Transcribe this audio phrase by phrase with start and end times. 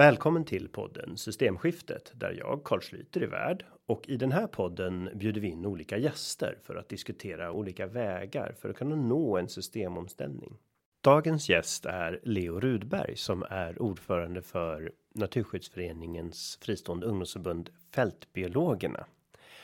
[0.00, 5.10] Välkommen till podden Systemskiftet där jag Carl Schlüter är värd och i den här podden
[5.14, 9.48] bjuder vi in olika gäster för att diskutera olika vägar för att kunna nå en
[9.48, 10.58] systemomställning.
[11.00, 19.06] Dagens gäst är Leo Rudberg som är ordförande för Naturskyddsföreningens fristående ungdomsförbund Fältbiologerna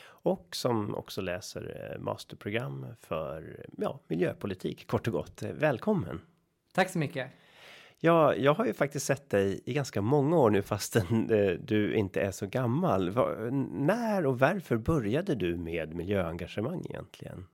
[0.05, 5.41] och som också läser eh, masterprogram för ja, miljöpolitik kort och gott.
[5.41, 6.21] Välkommen!
[6.73, 7.31] Tack så mycket!
[7.99, 11.95] Ja, jag har ju faktiskt sett dig i ganska många år nu fastän eh, du
[11.95, 13.15] inte är så gammal.
[13.71, 17.45] när och varför började du med miljöengagemang egentligen?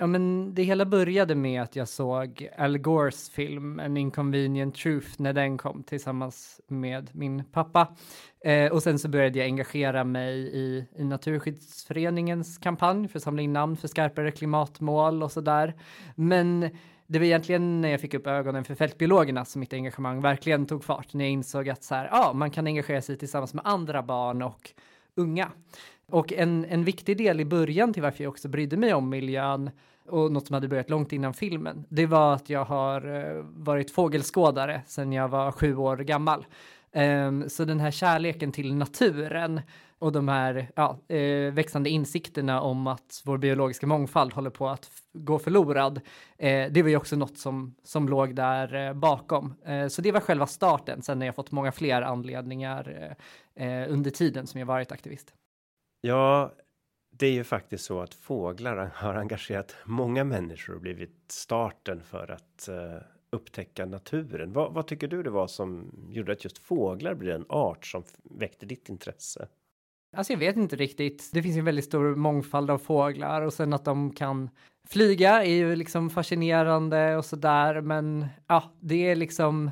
[0.00, 5.08] Ja, men det hela började med att jag såg Al Gores film An Inconvenient Truth
[5.16, 7.96] när den kom tillsammans med min pappa.
[8.44, 13.42] Eh, och sen så började jag engagera mig i, i Naturskyddsföreningens kampanj för att samla
[13.42, 15.74] in namn för skarpare klimatmål och så där.
[16.16, 16.70] Men
[17.10, 20.84] det var egentligen när jag fick upp ögonen för fältbiologerna som mitt engagemang verkligen tog
[20.84, 21.14] fart.
[21.14, 24.42] När jag insåg att så här, ja, man kan engagera sig tillsammans med andra barn
[24.42, 24.70] och
[25.14, 25.50] unga.
[26.06, 29.70] Och en, en viktig del i början till varför jag också brydde mig om miljön
[30.08, 33.90] och något som hade börjat långt innan filmen, det var att jag har eh, varit
[33.90, 36.46] fågelskådare sedan jag var sju år gammal.
[36.92, 39.60] Um, så den här kärleken till naturen
[39.98, 44.90] och de här ja, eh, växande insikterna om att vår biologiska mångfald håller på att
[45.12, 46.00] gå förlorad.
[46.38, 49.54] Eh, det var ju också något som, som låg där eh, bakom.
[49.64, 51.02] Eh, så det var själva starten.
[51.02, 53.16] Sen har jag fått många fler anledningar
[53.54, 55.34] eh, under tiden som jag varit aktivist.
[56.00, 56.52] Ja,
[57.10, 62.30] det är ju faktiskt så att fåglar har engagerat många människor och blivit starten för
[62.30, 62.68] att
[63.30, 64.52] upptäcka naturen.
[64.52, 68.04] Vad, vad, tycker du det var som gjorde att just fåglar blir en art som
[68.22, 69.48] väckte ditt intresse?
[70.16, 71.30] Alltså jag vet inte riktigt.
[71.32, 74.50] Det finns en väldigt stor mångfald av fåglar och sen att de kan
[74.88, 77.80] flyga är ju liksom fascinerande och så där.
[77.80, 79.70] Men ja, det är liksom.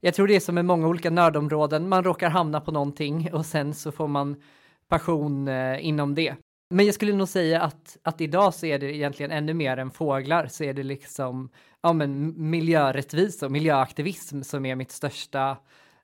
[0.00, 1.88] Jag tror det är som med många olika nördområden.
[1.88, 4.42] Man råkar hamna på någonting och sen så får man
[4.88, 6.34] passion eh, inom det.
[6.70, 9.90] Men jag skulle nog säga att, att idag så är det egentligen ännu mer än
[9.90, 11.48] fåglar så är det liksom
[11.82, 15.56] ja, men miljörättvisa och miljöaktivism som är mitt största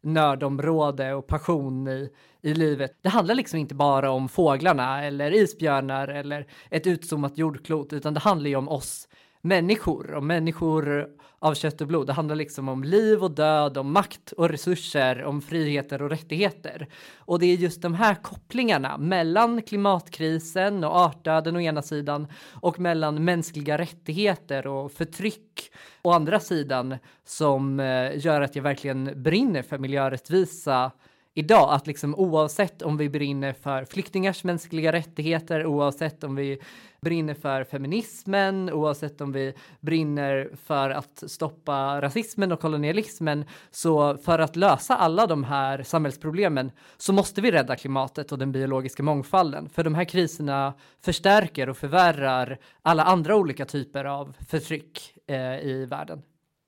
[0.02, 2.10] nördområde och passion i,
[2.42, 2.98] i livet.
[3.02, 8.20] Det handlar liksom inte bara om fåglarna eller isbjörnar eller ett utzoomat jordklot, utan det
[8.20, 9.08] handlar ju om oss
[9.42, 11.08] människor och människor
[11.38, 12.06] av kött och blod.
[12.06, 16.88] Det handlar liksom om liv och död, om makt och resurser, om friheter och rättigheter.
[17.18, 22.80] Och det är just de här kopplingarna mellan klimatkrisen och artdöden å ena sidan och
[22.80, 25.72] mellan mänskliga rättigheter och förtryck
[26.02, 30.92] å andra sidan som eh, gör att jag verkligen brinner för miljörättvisa
[31.34, 36.58] idag, att liksom oavsett om vi brinner för flyktingars mänskliga rättigheter, oavsett om vi
[37.00, 44.38] brinner för feminismen, oavsett om vi brinner för att stoppa rasismen och kolonialismen, så för
[44.38, 49.68] att lösa alla de här samhällsproblemen så måste vi rädda klimatet och den biologiska mångfalden,
[49.68, 55.86] för de här kriserna förstärker och förvärrar alla andra olika typer av förtryck eh, i
[55.90, 56.22] världen.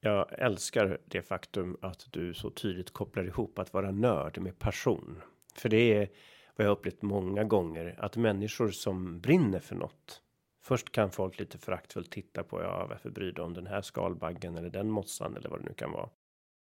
[0.06, 5.22] Jag älskar det faktum att du så tydligt kopplar ihop att vara nörd med passion.
[5.54, 6.08] För det är
[6.56, 10.22] vad jag upplevt många gånger att människor som brinner för något.
[10.62, 14.56] Först kan folk lite föraktfullt titta på ja, varför bryr du om den här skalbaggen
[14.56, 16.08] eller den mossan eller vad det nu kan vara.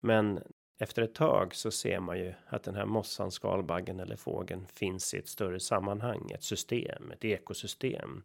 [0.01, 0.41] Men
[0.79, 5.15] efter ett tag så ser man ju att den här mossan, skalbaggen eller fågeln finns
[5.15, 8.23] i ett större sammanhang, ett system, ett ekosystem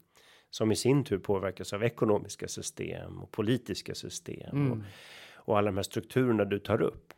[0.55, 4.71] som i sin tur påverkas av ekonomiska system och politiska system mm.
[4.71, 4.77] och,
[5.33, 7.13] och alla de här strukturerna du tar upp.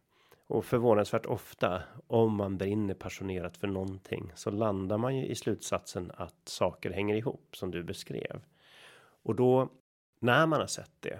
[0.47, 6.11] Och förvånansvärt ofta om man brinner passionerat för någonting så landar man ju i slutsatsen
[6.15, 8.41] att saker hänger ihop som du beskrev.
[9.23, 9.69] Och då
[10.19, 11.19] när man har sett det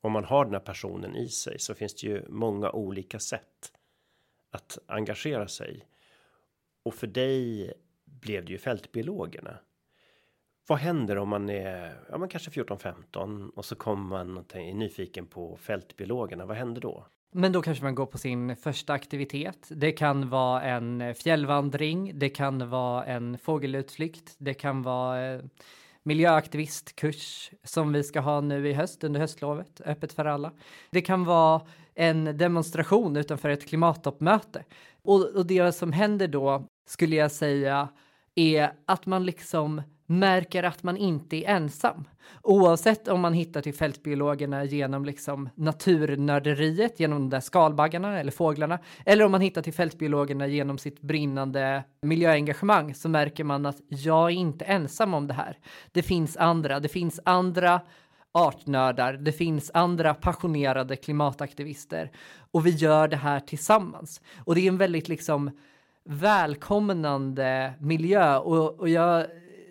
[0.00, 3.72] om man har den här personen i sig så finns det ju många olika sätt
[4.50, 5.88] att engagera sig.
[6.82, 7.72] Och för dig
[8.04, 9.58] blev det ju fältbiologerna
[10.68, 14.56] vad händer om man är ja, man kanske 14 15 och så kommer man och
[14.56, 16.46] är nyfiken på fältbiologerna?
[16.46, 17.06] Vad händer då?
[17.32, 19.68] Men då kanske man går på sin första aktivitet.
[19.70, 22.18] Det kan vara en eh, fjällvandring.
[22.18, 24.34] Det kan vara en fågelutflykt.
[24.38, 25.40] Det kan vara eh,
[26.02, 30.52] miljöaktivistkurs som vi ska ha nu i höst under höstlovet, öppet för alla.
[30.90, 31.62] Det kan vara
[31.94, 34.64] en demonstration utanför ett klimattoppmöte.
[35.02, 37.88] Och, och det som händer då skulle jag säga
[38.38, 42.04] är att man liksom märker att man inte är ensam.
[42.42, 48.78] Oavsett om man hittar till fältbiologerna genom liksom naturnörderiet, genom de där skalbaggarna eller fåglarna,
[49.06, 54.30] eller om man hittar till fältbiologerna genom sitt brinnande miljöengagemang så märker man att jag
[54.30, 55.58] är inte ensam om det här.
[55.92, 57.80] Det finns andra, det finns andra
[58.32, 62.10] artnördar, det finns andra passionerade klimataktivister
[62.50, 64.20] och vi gör det här tillsammans.
[64.44, 65.50] Och det är en väldigt liksom
[66.08, 68.38] välkomnande miljö.
[68.38, 69.26] Och, och jag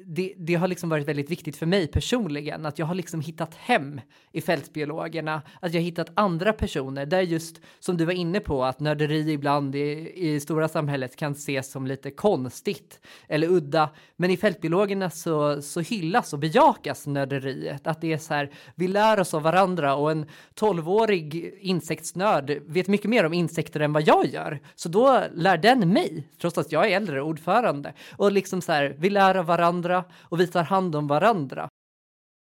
[0.09, 3.55] det, det, har liksom varit väldigt viktigt för mig personligen att jag har liksom hittat
[3.55, 4.01] hem
[4.31, 8.79] i fältbiologerna, att jag hittat andra personer där just som du var inne på att
[8.79, 13.89] nörderi ibland i, i stora samhället kan ses som lite konstigt eller udda.
[14.15, 18.87] Men i fältbiologerna så, så hyllas och bejakas nörderiet, att det är så här, vi
[18.87, 24.07] lär oss av varandra och en tolvårig insektsnörd vet mycket mer om insekter än vad
[24.07, 24.59] jag gör.
[24.75, 27.93] Så då lär den mig, trots att jag är äldre ordförande.
[28.11, 31.69] Och liksom så här, vi lär av varandra och vi tar hand om varandra.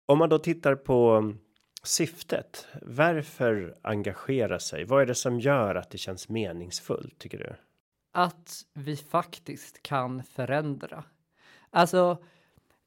[0.06, 1.34] Om man då tittar på
[1.84, 4.86] syftet, varför engagera sig?
[4.86, 7.56] Vad är det som gör att det känns meningsfullt tycker du?
[8.14, 11.04] Att vi faktiskt kan förändra.
[11.70, 12.18] Alltså,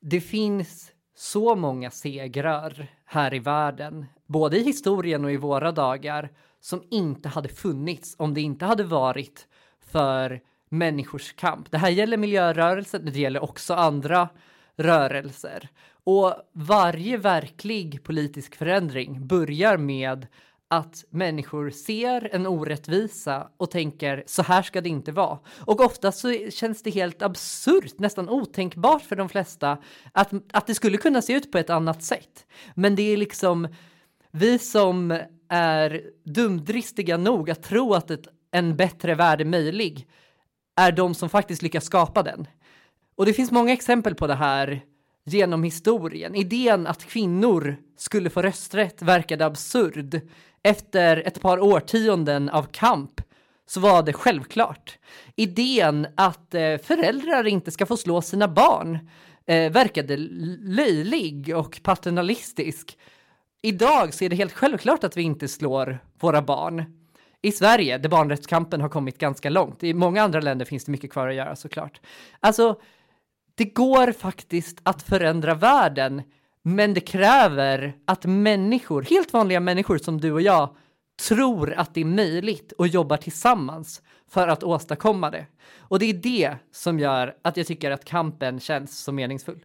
[0.01, 6.29] det finns så många segrar här i världen, både i historien och i våra dagar,
[6.61, 9.49] som inte hade funnits om det inte hade varit
[9.81, 10.41] för
[10.73, 11.71] människors kamp.
[11.71, 14.29] Det här gäller miljörörelsen, det gäller också andra
[14.77, 15.69] rörelser.
[16.05, 20.27] Och varje verklig politisk förändring börjar med
[20.69, 25.39] att människor ser en orättvisa och tänker så här ska det inte vara.
[25.59, 29.79] Och ofta så känns det helt absurt, nästan otänkbart för de flesta
[30.13, 32.47] att, att det skulle kunna se ut på ett annat sätt.
[32.75, 33.69] Men det är liksom
[34.31, 35.19] vi som
[35.49, 40.09] är dumdristiga nog att tro att ett, en bättre värld är möjlig
[40.77, 42.47] är de som faktiskt lyckas skapa den.
[43.17, 44.83] Och det finns många exempel på det här
[45.25, 46.35] genom historien.
[46.35, 50.21] Idén att kvinnor skulle få rösträtt verkade absurd.
[50.63, 53.21] Efter ett par årtionden av kamp
[53.67, 54.99] så var det självklart.
[55.37, 58.99] Idén att eh, föräldrar inte ska få slå sina barn
[59.47, 60.17] eh, verkade
[60.61, 62.99] löjlig och paternalistisk.
[63.63, 67.02] Idag så är det helt självklart att vi inte slår våra barn
[67.43, 69.85] i Sverige, där barnrättskampen har kommit ganska långt.
[69.85, 72.01] I många andra länder finns det mycket kvar att göra såklart.
[72.41, 72.81] Alltså,
[73.55, 76.23] det går faktiskt att förändra världen,
[76.63, 80.77] men det kräver att människor, helt vanliga människor som du och jag,
[81.29, 85.47] tror att det är möjligt och jobbar tillsammans för att åstadkomma det.
[85.79, 89.65] Och det är det som gör att jag tycker att kampen känns så meningsfull.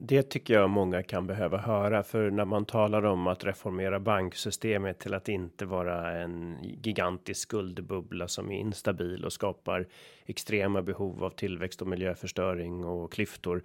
[0.00, 4.98] Det tycker jag många kan behöva höra för när man talar om att reformera banksystemet
[4.98, 9.86] till att inte vara en gigantisk skuldbubbla som är instabil och skapar
[10.26, 13.62] extrema behov av tillväxt och miljöförstöring och klyftor.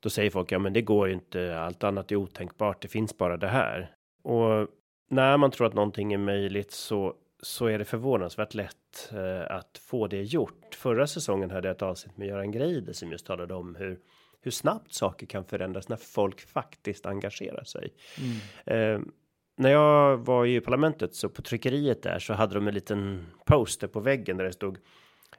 [0.00, 1.58] Då säger folk ja, men det går inte.
[1.58, 2.82] Allt annat är otänkbart.
[2.82, 3.90] Det finns bara det här
[4.22, 4.68] och
[5.08, 9.78] när man tror att någonting är möjligt så så är det förvånansvärt lätt eh, att
[9.78, 10.74] få det gjort.
[10.74, 13.98] Förra säsongen hade jag ett avsnitt med Göran Greider som just talade om hur
[14.42, 17.92] hur snabbt saker kan förändras när folk faktiskt engagerar sig.
[18.18, 19.00] Mm.
[19.00, 19.08] Eh,
[19.56, 23.86] när jag var i parlamentet så på tryckeriet där så hade de en liten poster
[23.86, 24.78] på väggen där det stod.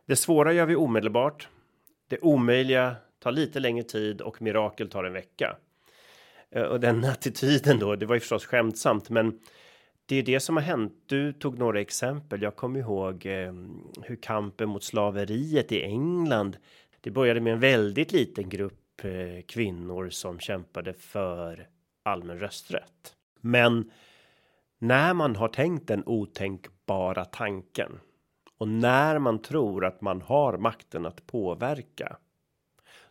[0.05, 1.47] Det svåra gör vi omedelbart.
[2.09, 5.55] Det omöjliga tar lite längre tid och mirakel tar en vecka.
[6.51, 9.39] Eh, och den attityden då, det var ju förstås skämtsamt, men
[10.05, 10.93] det är det som har hänt.
[11.05, 12.41] Du tog några exempel.
[12.41, 13.53] Jag kommer ihåg eh,
[14.03, 16.57] hur kampen mot slaveriet i England.
[17.01, 21.67] Det började med en väldigt liten grupp Eh, kvinnor som kämpade för
[22.03, 23.15] allmän rösträtt.
[23.41, 23.91] Men
[24.79, 27.99] när man har tänkt den otänkbara tanken
[28.57, 32.17] och när man tror att man har makten att påverka.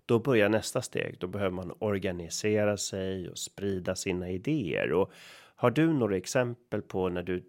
[0.06, 1.18] Då börjar nästa steg.
[1.18, 5.12] Då behöver man organisera sig och sprida sina idéer och
[5.54, 7.44] har du några exempel på när du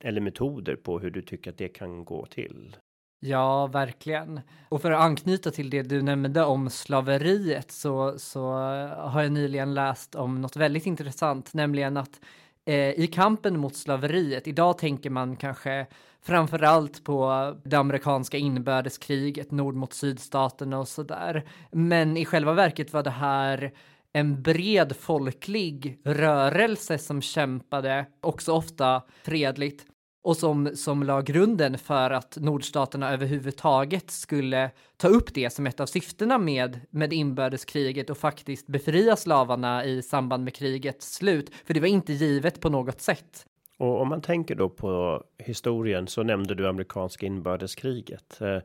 [0.00, 2.76] eller metoder på hur du tycker att det kan gå till?
[3.24, 4.40] Ja, verkligen.
[4.68, 8.52] Och för att anknyta till det du nämnde om slaveriet så, så
[8.96, 12.20] har jag nyligen läst om något väldigt intressant, nämligen att
[12.64, 15.86] eh, i kampen mot slaveriet, idag tänker man kanske
[16.22, 21.44] framför allt på det amerikanska inbördeskriget, nord mot sydstaterna och så där.
[21.70, 23.72] Men i själva verket var det här
[24.12, 29.86] en bred folklig rörelse som kämpade, också ofta fredligt,
[30.22, 35.80] och som, som la grunden för att nordstaterna överhuvudtaget skulle ta upp det som ett
[35.80, 41.50] av syftena med, med inbördeskriget och faktiskt befria slavarna i samband med krigets slut.
[41.64, 43.46] För det var inte givet på något sätt.
[43.78, 48.40] Och om man tänker då på historien så nämnde du amerikanska inbördeskriget.
[48.40, 48.58] Eh,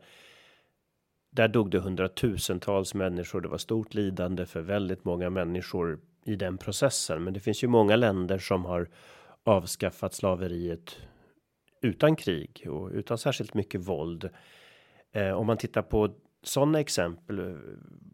[1.32, 3.42] där dog det hundratusentals människor.
[3.42, 7.24] Det var stort lidande för väldigt många människor i den processen.
[7.24, 8.90] Men det finns ju många länder som har
[9.44, 10.98] avskaffat slaveriet
[11.82, 14.30] utan krig och utan särskilt mycket våld.
[15.12, 16.10] Eh, om man tittar på
[16.44, 17.56] sådana exempel, eh,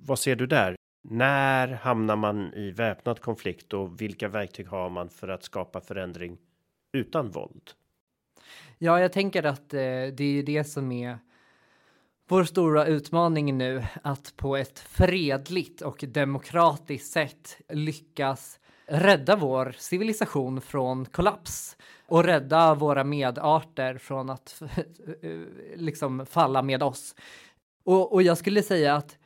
[0.06, 0.76] vad ser du där?
[1.04, 6.38] När hamnar man i väpnad konflikt och vilka verktyg har man för att skapa förändring
[6.94, 7.72] utan våld?
[8.78, 9.80] Ja, jag tänker att eh,
[10.18, 11.18] det är det som är
[12.28, 20.62] vår stora utmaning nu att på ett fredligt och demokratiskt sätt lyckas rädda vår civilisation
[20.62, 21.78] från kollaps
[22.14, 24.62] och rädda våra medarter från att
[25.76, 27.16] liksom falla med oss.
[27.86, 29.18] Och, och jag skulle säga att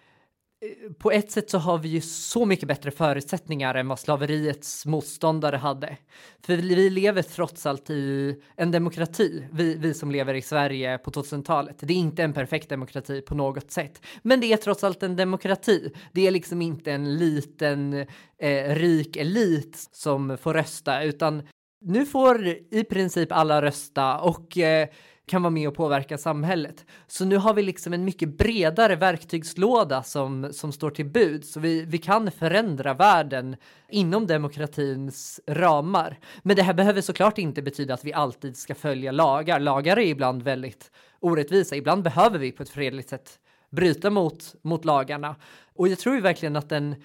[0.62, 4.86] eh, på ett sätt så har vi ju så mycket bättre förutsättningar än vad slaveriets
[4.86, 5.98] motståndare hade.
[6.41, 11.12] För vi lever trots allt i en demokrati, vi, vi som lever i Sverige på
[11.12, 11.75] 2000-talet.
[11.79, 15.15] Det är inte en perfekt demokrati på något sätt, men det är trots allt en
[15.15, 15.94] demokrati.
[16.12, 17.94] Det är liksom inte en liten
[18.38, 21.44] eh, rik elit som får rösta, utan
[21.88, 24.88] nu får i princip alla rösta och eh,
[25.27, 26.86] kan vara med och påverka samhället.
[27.08, 31.60] Så nu har vi liksom en mycket bredare verktygslåda som, som står till bud, så
[31.60, 33.56] vi, vi kan förändra världen
[33.89, 36.20] inom demokratins ramar.
[36.44, 39.60] Men det här behöver såklart inte betyda att vi alltid ska följa lagar.
[39.60, 41.75] Lagar är ibland väldigt orättvisa.
[41.75, 43.39] Ibland behöver vi på ett fredligt sätt
[43.70, 45.36] bryta mot, mot lagarna.
[45.75, 46.96] Och jag tror ju verkligen att den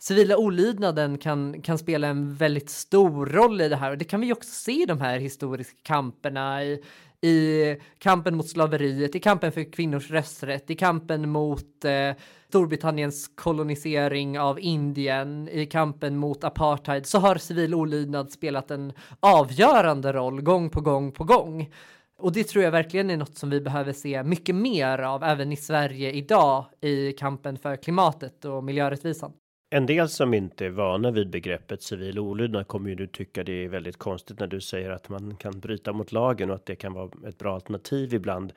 [0.00, 4.20] civila olydnaden kan, kan spela en väldigt stor roll i det här och det kan
[4.20, 6.82] vi också se i de här historiska kamperna i,
[7.20, 12.12] i kampen mot slaveriet, i kampen för kvinnors rösträtt, i kampen mot eh,
[12.48, 20.12] Storbritanniens kolonisering av Indien, i kampen mot apartheid så har civil olydnad spelat en avgörande
[20.12, 21.72] roll gång på gång på gång.
[22.18, 25.52] Och det tror jag verkligen är något som vi behöver se mycket mer av även
[25.52, 29.32] i Sverige idag i kampen för klimatet och miljörättvisan.
[29.72, 33.64] En del som inte är vana vid begreppet civil olydnad kommer ju nu tycka det
[33.64, 36.76] är väldigt konstigt när du säger att man kan bryta mot lagen och att det
[36.76, 38.52] kan vara ett bra alternativ ibland.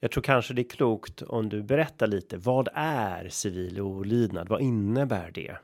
[0.00, 2.36] Jag tror kanske det är klokt om du berättar lite.
[2.36, 4.48] Vad är civil olydnad?
[4.48, 5.56] Vad innebär det?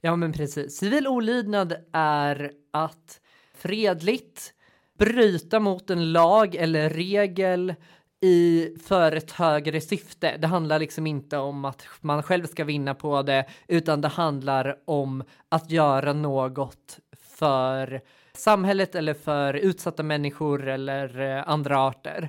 [0.00, 0.76] Ja, men precis.
[0.76, 3.20] Civil olydnad är att
[3.54, 4.54] fredligt
[4.98, 7.74] bryta mot en lag eller regel
[8.20, 10.36] i för ett högre syfte.
[10.36, 14.76] Det handlar liksom inte om att man själv ska vinna på det, utan det handlar
[14.84, 16.98] om att göra något
[17.38, 18.00] för
[18.34, 22.28] samhället eller för utsatta människor eller eh, andra arter.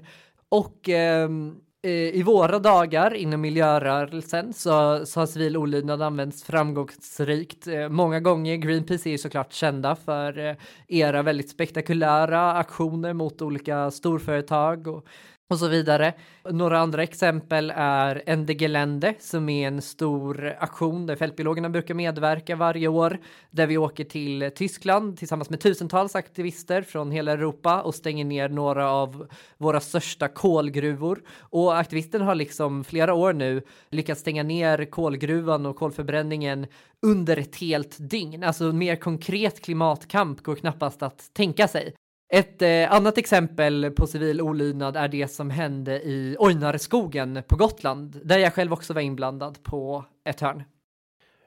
[0.49, 7.67] Och ehm, eh, i våra dagar inom miljörörelsen så, så har civil olydnad använts framgångsrikt.
[7.67, 10.55] Eh, många gånger, Greenpeace är ju såklart kända för eh,
[10.87, 15.05] era väldigt spektakulära aktioner mot olika storföretag och
[15.49, 16.13] och så vidare.
[16.51, 22.55] Några andra exempel är Ende Gelände som är en stor aktion där fältbiologerna brukar medverka
[22.55, 23.17] varje år
[23.51, 28.49] där vi åker till Tyskland tillsammans med tusentals aktivister från hela Europa och stänger ner
[28.49, 29.27] några av
[29.57, 31.21] våra största kolgruvor.
[31.39, 36.67] Och aktivisterna har liksom flera år nu lyckats stänga ner kolgruvan och kolförbränningen
[37.01, 38.43] under ett helt dygn.
[38.43, 41.93] Alltså mer konkret klimatkamp går knappast att tänka sig.
[42.29, 48.21] Ett eh, annat exempel på civil olydnad är det som hände i Ojnareskogen på Gotland,
[48.23, 50.63] där jag själv också var inblandad på ett hörn.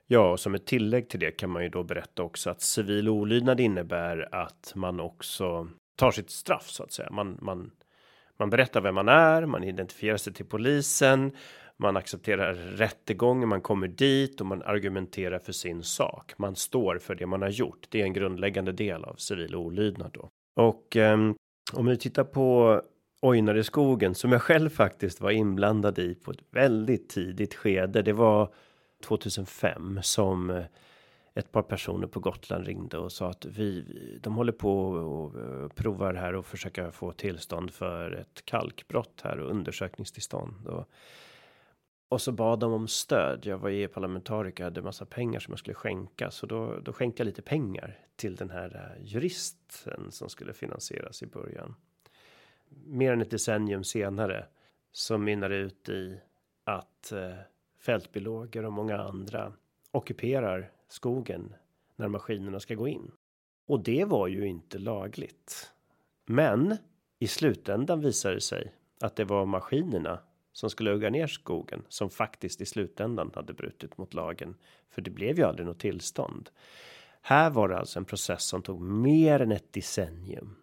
[0.07, 3.09] Ja, och som ett tillägg till det kan man ju då berätta också att civil
[3.09, 7.11] olydnad innebär att man också tar sitt straff så att säga.
[7.11, 7.71] Man, man,
[8.39, 11.33] man berättar vem man är, man identifierar sig till polisen,
[11.77, 16.33] man accepterar rättegången, man kommer dit och man argumenterar för sin sak.
[16.39, 17.87] Man står för det man har gjort.
[17.89, 20.29] Det är en grundläggande del av civil olydnad då.
[20.61, 21.35] Och um,
[21.73, 22.81] om vi tittar på
[23.23, 28.03] Ojnar i skogen som jag själv faktiskt var inblandad i på ett väldigt tidigt skede.
[28.03, 28.55] Det var
[29.05, 30.65] 2005 som eh,
[31.35, 33.85] ett par personer på Gotland ringde och sa att vi,
[34.23, 39.41] de håller på och eh, provar här och försöka få tillstånd för ett kalkbrott här
[39.41, 40.67] och undersökningstillstånd.
[40.67, 40.89] Och
[42.11, 43.47] och så bad de om stöd.
[43.47, 46.31] Jag var EU-parlamentariker, hade massa pengar som jag skulle skänka.
[46.31, 51.23] Så då, då skänkte jag lite pengar till den här eh, juristen som skulle finansieras
[51.23, 51.75] i början.
[52.87, 54.47] Mer än ett decennium senare
[54.93, 56.21] så mynnar ut i
[56.65, 57.35] att eh,
[57.79, 59.53] fältbiologer och många andra
[59.91, 61.55] ockuperar skogen
[61.97, 63.11] när maskinerna ska gå in.
[63.67, 65.73] Och det var ju inte lagligt.
[66.27, 66.77] Men
[67.19, 70.19] i slutändan visade det sig att det var maskinerna
[70.53, 74.55] som skulle hugga ner skogen som faktiskt i slutändan hade brutit mot lagen.
[74.91, 76.51] För det blev ju aldrig något tillstånd.
[77.23, 80.57] Här var det alltså en process som tog mer än ett decennium.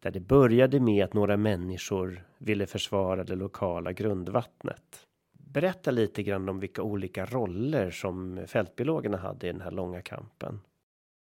[0.00, 5.06] Där det började med att några människor ville försvara det lokala grundvattnet.
[5.32, 10.60] Berätta lite grann om vilka olika roller som fältbiologerna hade i den här långa kampen.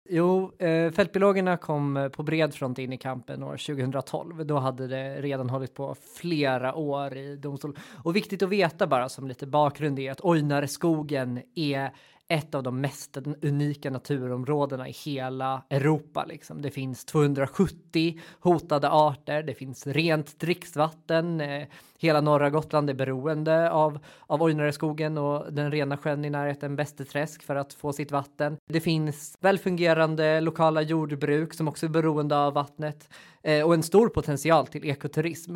[0.08, 4.46] Jo, eh, fältbiologerna kom eh, på bred front in i kampen år 2012.
[4.46, 7.78] Då hade det redan hållit på flera år i domstol.
[8.04, 11.90] Och viktigt att veta bara som lite bakgrund är att Ojnareskogen är
[12.32, 16.24] ett av de mest unika naturområdena i hela Europa.
[16.24, 16.62] Liksom.
[16.62, 21.40] Det finns 270 hotade arter, det finns rent dricksvatten.
[21.40, 21.66] Eh,
[21.98, 27.42] hela norra Gotland är beroende av, av Ojnareskogen och den rena sjön i närheten Bästeträsk
[27.42, 28.56] för att få sitt vatten.
[28.68, 33.08] Det finns välfungerande lokala jordbruk som också är beroende av vattnet
[33.42, 35.54] eh, och en stor potential till ekoturism.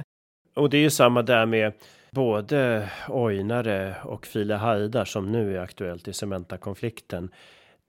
[0.56, 1.73] Och det är ju samma där med
[2.16, 7.30] både Ojnare och Filehajdar som nu är aktuellt i Cementa-konflikten.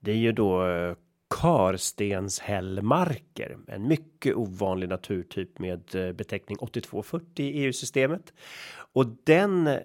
[0.00, 0.94] Det är ju då eh,
[1.40, 8.32] karstenshällmarker, en mycket ovanlig naturtyp med eh, beteckning 8240 i EU-systemet.
[8.92, 9.78] Och den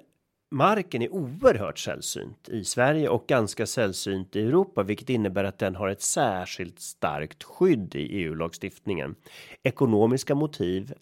[0.51, 5.75] marken är oerhört sällsynt i Sverige och ganska sällsynt i Europa, vilket innebär att den
[5.75, 9.15] har ett särskilt starkt skydd i EU-lagstiftningen.
[9.63, 10.93] Ekonomiska motiv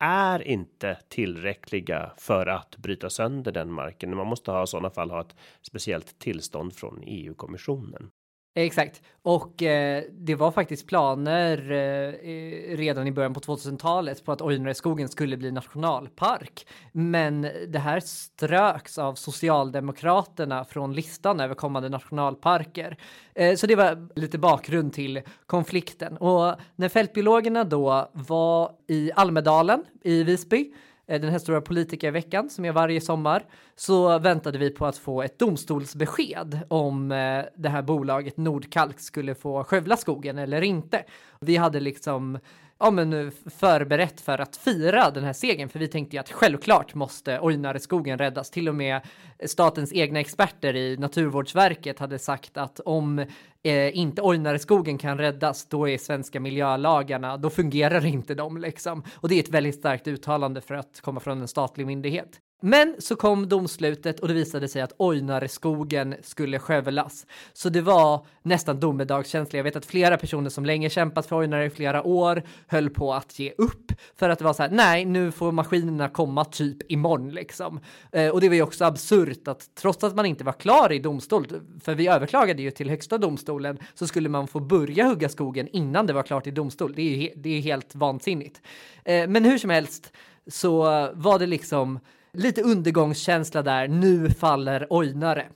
[0.00, 4.16] är inte tillräckliga för att bryta sönder den marken.
[4.16, 8.10] Man måste ha i sådana fall ha ett speciellt tillstånd från EU-kommissionen.
[8.54, 14.42] Exakt, och eh, det var faktiskt planer eh, redan i början på 2000-talet på att
[14.42, 16.66] Ojnareskogen skulle bli nationalpark.
[16.92, 22.96] Men det här ströks av Socialdemokraterna från listan över kommande nationalparker.
[23.34, 26.16] Eh, så det var lite bakgrund till konflikten.
[26.16, 30.72] Och när fältbiologerna då var i Almedalen i Visby
[31.10, 33.44] Eh, den här stora politikerveckan som är varje sommar
[33.76, 39.34] så väntade vi på att få ett domstolsbesked om eh, det här bolaget Nordkalk skulle
[39.34, 41.04] få skövla skogen eller inte.
[41.40, 42.38] Vi hade liksom
[42.80, 46.94] ja, men förberett för att fira den här segern, för vi tänkte ju att självklart
[46.94, 48.50] måste Ojnareskogen räddas.
[48.50, 49.00] Till och med
[49.46, 53.18] statens egna experter i Naturvårdsverket hade sagt att om
[53.62, 59.04] eh, inte Ojnareskogen kan räddas, då är svenska miljölagarna, då fungerar inte de liksom.
[59.14, 62.40] Och det är ett väldigt starkt uttalande för att komma från en statlig myndighet.
[62.60, 67.26] Men så kom domslutet och det visade sig att Ojnareskogen skulle skövlas.
[67.52, 69.56] Så det var nästan domedagskänsla.
[69.56, 73.14] Jag vet att flera personer som länge kämpat för Ojnare i flera år höll på
[73.14, 74.70] att ge upp för att det var så här.
[74.70, 77.80] Nej, nu får maskinerna komma typ imorgon liksom.
[78.12, 80.98] Eh, och det var ju också absurt att trots att man inte var klar i
[80.98, 81.46] domstol,
[81.80, 86.06] för vi överklagade ju till högsta domstolen, så skulle man få börja hugga skogen innan
[86.06, 86.92] det var klart i domstol.
[86.94, 88.62] Det är ju det är helt vansinnigt.
[89.04, 90.12] Eh, men hur som helst
[90.46, 90.82] så
[91.14, 91.98] var det liksom
[92.32, 93.88] lite undergångskänsla där.
[93.88, 95.48] Nu faller Ojnare.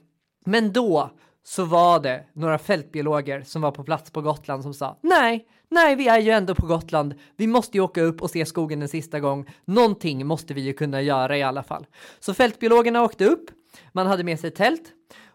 [0.45, 1.11] Men då
[1.43, 5.95] så var det några fältbiologer som var på plats på Gotland som sa nej, nej,
[5.95, 7.13] vi är ju ändå på Gotland.
[7.37, 9.45] Vi måste ju åka upp och se skogen en sista gång.
[9.65, 11.85] Någonting måste vi ju kunna göra i alla fall.
[12.19, 13.45] Så fältbiologerna åkte upp.
[13.91, 14.91] Man hade med sig tält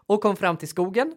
[0.07, 1.13] och kom fram till skogen.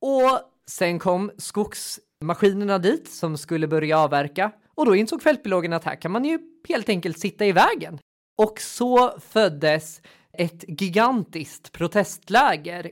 [0.00, 6.00] Och sen kom skogsmaskinerna dit som skulle börja avverka och då insåg fältbiologerna att här
[6.00, 6.38] kan man ju
[6.68, 7.98] helt enkelt sitta i vägen.
[8.36, 10.00] Och så föddes
[10.32, 12.90] ett gigantiskt protestläger.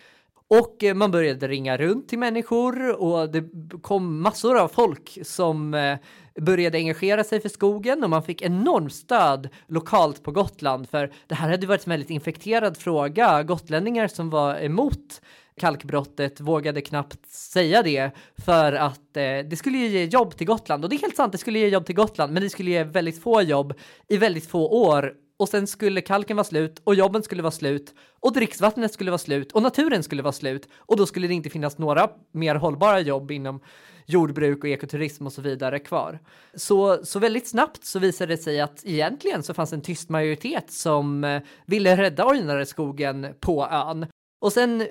[0.49, 3.45] Och eh, man började ringa runt till människor och det
[3.83, 5.99] kom massor av folk som eh,
[6.41, 11.35] började engagera sig för skogen och man fick enormt stöd lokalt på Gotland för det
[11.35, 13.43] här hade varit en väldigt infekterad fråga.
[13.43, 15.21] Gotlänningar som var emot
[15.57, 18.11] kalkbrottet vågade knappt säga det
[18.45, 21.33] för att eh, det skulle ge jobb till Gotland och det är helt sant.
[21.33, 23.75] Det skulle ge jobb till Gotland, men det skulle ge väldigt få jobb
[24.09, 27.95] i väldigt få år och sen skulle kalken vara slut och jobben skulle vara slut
[28.21, 31.51] och dricksvattnet skulle vara slut och naturen skulle vara slut och då skulle det inte
[31.51, 33.61] finnas några mer hållbara jobb inom
[34.07, 36.19] jordbruk och ekoturism och så vidare kvar.
[36.55, 40.71] Så, så väldigt snabbt så visade det sig att egentligen så fanns en tyst majoritet
[40.71, 44.07] som eh, ville rädda Ojnareskogen på ön.
[44.41, 44.87] Och sen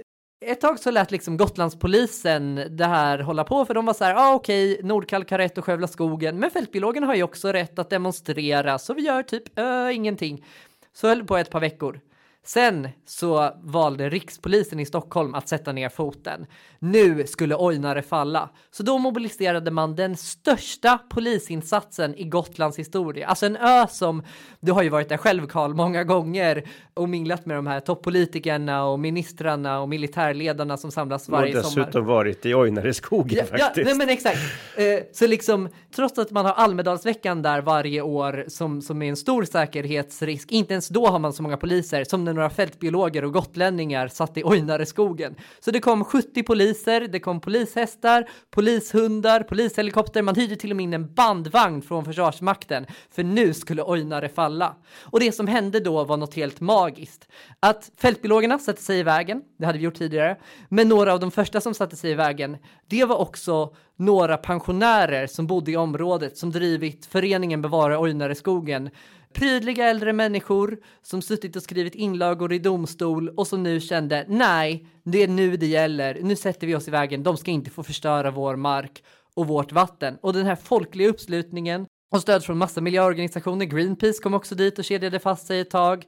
[0.46, 4.16] ett tag så lät liksom Gotlandspolisen det här hålla på för de var så här,
[4.16, 7.80] ah, okej, okay, Nordkalk har rätt att skövla skogen, men fältbiologerna har ju också rätt
[7.80, 10.46] att demonstrera, så vi gör typ äh, ingenting.
[10.94, 12.00] Så höll det på ett par veckor.
[12.46, 16.46] Sen så valde rikspolisen i Stockholm att sätta ner foten.
[16.80, 23.28] Nu skulle Ojnare falla, så då mobiliserade man den största polisinsatsen i Gotlands historia.
[23.28, 24.24] Alltså en ö som,
[24.60, 28.86] du har ju varit där själv Karl många gånger och minglat med de här toppolitikerna
[28.86, 31.60] och ministrarna och militärledarna som samlas varje sommar.
[31.60, 32.08] Och dessutom sommar.
[32.08, 33.78] varit i Ojnareskogen ja, faktiskt.
[33.78, 34.40] Ja, nej men exakt.
[34.78, 39.18] Eh, så liksom, trots att man har Almedalsveckan där varje år som, som är en
[39.18, 43.34] stor säkerhetsrisk, inte ens då har man så många poliser som när några fältbiologer och
[43.34, 45.36] gotlänningar satt i Ojnareskogen.
[45.60, 50.84] Så det kom 70 poliser, det kom polishästar, polishundar, polishelikopter, man hyrde till och med
[50.84, 54.76] in en bandvagn från Försvarsmakten, för nu skulle Ojnare falla.
[55.02, 57.28] Och det som hände då var något helt magiskt.
[57.60, 60.38] Att fältbiologerna satte sig i vägen, det hade vi gjort tidigare,
[60.70, 65.28] men några av de första som satte sig i vägen, det var också några pensionärer
[65.28, 68.90] som bodde i området som drivit föreningen Bevara Ojnareskogen
[69.34, 74.88] Prydliga äldre människor som suttit och skrivit inlagor i domstol och som nu kände nej,
[75.04, 76.18] det är nu det gäller.
[76.22, 77.24] Nu sätter vi oss i vägen.
[77.24, 80.18] De ska inte få förstöra vår mark och vårt vatten.
[80.22, 84.86] Och den här folkliga uppslutningen och stöd från massa miljöorganisationer, Greenpeace kom också dit och
[84.86, 86.06] kedjade fast sig ett tag,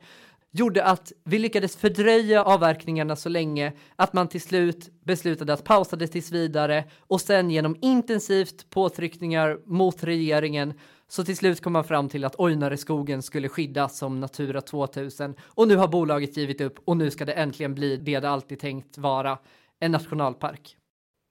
[0.51, 5.95] gjorde att vi lyckades fördröja avverkningarna så länge att man till slut beslutade att pausa
[5.95, 10.73] det tills vidare och sen genom intensivt påtryckningar mot regeringen
[11.07, 15.67] så till slut kom man fram till att Ojnareskogen skulle skyddas som Natura 2000 och
[15.67, 18.97] nu har bolaget givit upp och nu ska det äntligen bli det det alltid tänkt
[18.97, 19.37] vara,
[19.79, 20.77] en nationalpark.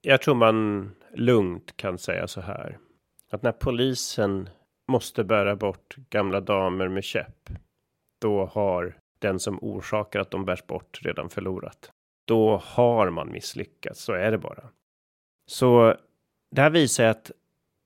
[0.03, 2.79] Jag tror man lugnt kan säga så här.
[3.31, 4.49] Att när polisen
[4.89, 7.51] måste bära bort gamla damer med käpp.
[8.21, 11.91] Då har den som orsakar att de bärs bort redan förlorat.
[12.25, 14.69] Då har man misslyckats, så är det bara.
[15.47, 15.97] Så
[16.51, 17.31] det här visar att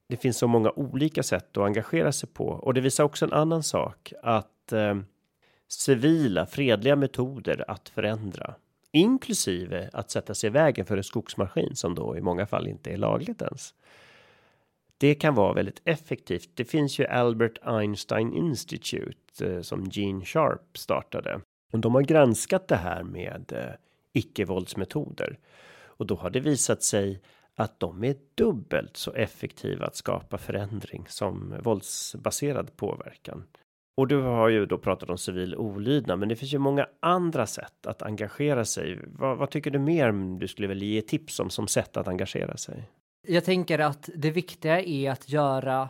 [0.09, 3.33] det finns så många olika sätt att engagera sig på och det visar också en
[3.33, 4.99] annan sak att eh,
[5.68, 8.55] civila fredliga metoder att förändra
[8.92, 12.90] inklusive att sätta sig i vägen för en skogsmaskin som då i många fall inte
[12.90, 13.75] är lagligt ens.
[14.99, 16.51] Det kan vara väldigt effektivt.
[16.55, 21.40] Det finns ju Albert Einstein Institute eh, som Gene Sharp startade
[21.73, 23.75] och de har granskat det här med eh,
[24.12, 25.38] icke-våldsmetoder
[25.85, 27.21] och då har det visat sig
[27.59, 33.44] att de är dubbelt så effektiva att skapa förändring som våldsbaserad påverkan.
[33.97, 37.47] Och du har ju då pratat om civil olydnad, men det finns ju många andra
[37.47, 38.99] sätt att engagera sig.
[39.07, 42.57] Vad, vad tycker du mer du skulle vilja ge tips om som sätt att engagera
[42.57, 42.90] sig?
[43.27, 45.88] Jag tänker att det viktiga är att göra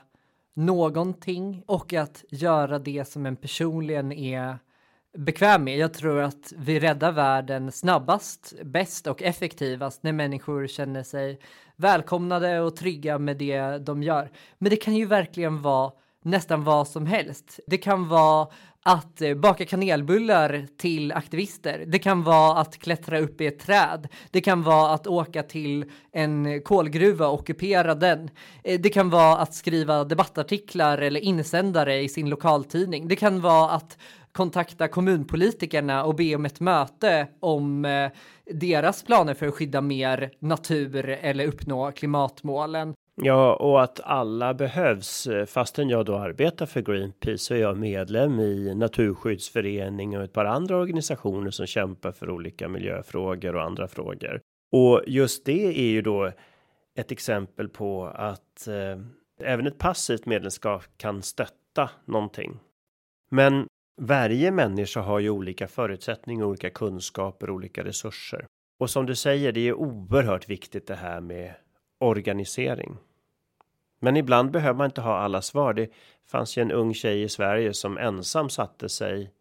[0.55, 4.59] någonting och att göra det som en personligen är
[5.19, 5.79] bekväm med.
[5.79, 11.39] Jag tror att vi räddar världen snabbast, bäst och effektivast när människor känner sig
[11.77, 14.31] välkomnade och trygga med det de gör.
[14.59, 17.61] Men det kan ju verkligen vara nästan vad som helst.
[17.67, 18.49] Det kan vara
[18.83, 21.85] att eh, baka kanelbullar till aktivister.
[21.87, 24.09] Det kan vara att klättra upp i ett träd.
[24.31, 28.31] Det kan vara att åka till en kolgruva och ockupera den.
[28.65, 33.09] Eh, det kan vara att skriva debattartiklar eller insändare i sin lokaltidning.
[33.09, 33.99] Det kan vara att
[34.39, 38.11] kontakta kommunpolitikerna och be om ett möte om eh,
[38.45, 42.95] deras planer för att skydda mer natur eller uppnå klimatmålen.
[43.15, 45.27] Ja, och att alla behövs.
[45.27, 50.33] Eh, fastän jag då arbetar för Greenpeace så är jag medlem i Naturskyddsförening och ett
[50.33, 54.41] par andra organisationer som kämpar för olika miljöfrågor och andra frågor.
[54.73, 56.33] Och just det är ju då
[56.99, 59.03] ett exempel på att eh,
[59.41, 62.59] även ett passivt medlemskap kan stötta någonting.
[63.31, 63.67] Men
[63.99, 68.47] varje människa har ju olika förutsättningar, olika kunskaper, olika resurser.
[68.79, 71.55] Och som du säger, det är oerhört viktigt det här med
[71.99, 72.97] organisering.
[74.01, 75.75] Men ibland behöver man inte ha alla svar.
[75.75, 75.91] Det
[76.27, 79.33] fanns ju en ung tjej i Sverige som ensam satte sig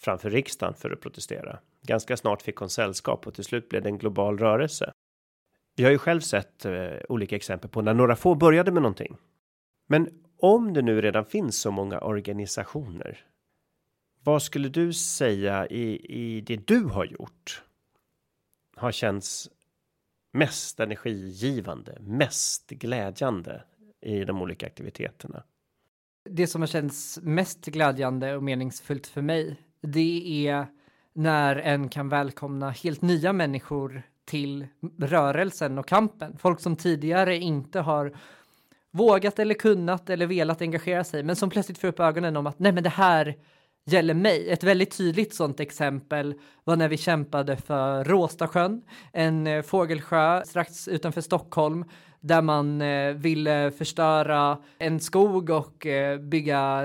[0.00, 1.58] framför riksdagen för att protestera.
[1.82, 4.92] Ganska snart fick hon sällskap och till slut blev det en global rörelse.
[5.76, 9.16] Vi har ju själv sett eh, olika exempel på när några få började med någonting.
[9.88, 13.31] Men om det nu redan finns så många organisationer.
[14.24, 17.62] Vad skulle du säga i, i det du har gjort?
[18.76, 19.50] Har känts
[20.32, 23.62] mest energigivande, mest glädjande
[24.00, 25.42] i de olika aktiviteterna.
[26.30, 30.66] Det som har känts mest glädjande och meningsfullt för mig, det är
[31.12, 34.66] när en kan välkomna helt nya människor till
[34.98, 36.38] rörelsen och kampen.
[36.38, 38.16] Folk som tidigare inte har
[38.90, 42.58] vågat eller kunnat eller velat engagera sig, men som plötsligt får upp ögonen om att
[42.58, 43.36] nej, men det här
[43.84, 44.50] gäller mig.
[44.50, 50.88] Ett väldigt tydligt sådant exempel var när vi kämpade för Råstasjön, en eh, fågelsjö strax
[50.88, 51.84] utanför Stockholm
[52.20, 56.82] där man eh, ville förstöra en skog och eh, bygga